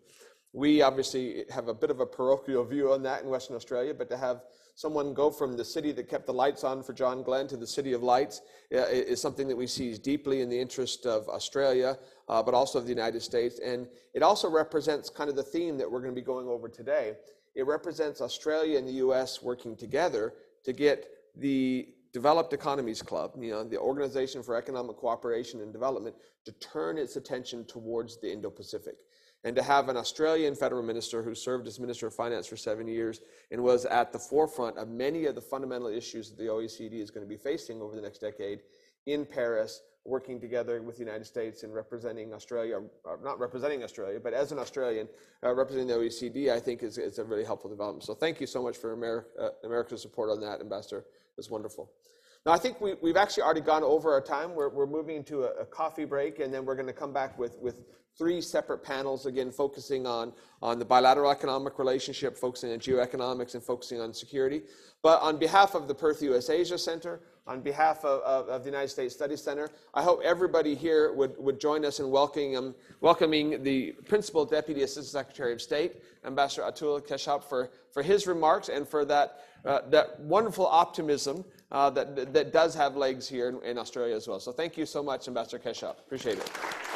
[0.53, 4.09] We obviously have a bit of a parochial view on that in Western Australia, but
[4.11, 4.43] to have
[4.81, 7.67] someone go from the city that kept the lights on for John Glenn to the
[7.67, 11.99] city of lights is something that we see deeply in the interest of Australia,
[12.31, 13.61] uh, but also of the United States.
[13.63, 16.67] And it also represents kind of the theme that we're going to be going over
[16.67, 17.13] today.
[17.55, 20.33] It represents Australia and the US working together
[20.65, 26.17] to get the Developed Economies Club, you know, the Organization for Economic Cooperation and Development,
[26.47, 28.95] to turn its attention towards the Indo Pacific
[29.45, 32.87] and to have an Australian federal minister who served as Minister of Finance for seven
[32.87, 33.21] years
[33.51, 37.11] and was at the forefront of many of the fundamental issues that the OECD is
[37.11, 38.61] going to be facing over the next decade
[39.07, 42.81] in Paris, working together with the United States and representing Australia,
[43.23, 45.09] not representing Australia, but as an Australian,
[45.43, 48.05] uh, representing the OECD, I think is, is a really helpful development.
[48.05, 51.05] So thank you so much for America, uh, America's support on that, Ambassador.
[51.39, 51.91] It's wonderful.
[52.47, 54.55] Now, I think we, have actually already gone over our time.
[54.55, 57.39] We're, we're moving into a, a, coffee break, and then we're going to come back
[57.39, 57.85] with, with
[58.17, 60.33] three separate panels, again, focusing on,
[60.63, 64.63] on the bilateral economic relationship, focusing on geoeconomics, and focusing on security.
[65.03, 68.71] But on behalf of the Perth US Asia Center, on behalf of, of, of, the
[68.71, 72.75] United States Studies Center, I hope everybody here would, would join us in welcoming, um,
[73.03, 78.71] welcoming the Principal Deputy Assistant Secretary of State, Ambassador Atul Keshap, for, for his remarks
[78.71, 83.63] and for that, uh, that wonderful optimism uh, that, that does have legs here in,
[83.63, 84.41] in, Australia as well.
[84.41, 85.99] So thank you so much, Ambassador Keshap.
[85.99, 86.90] Appreciate it.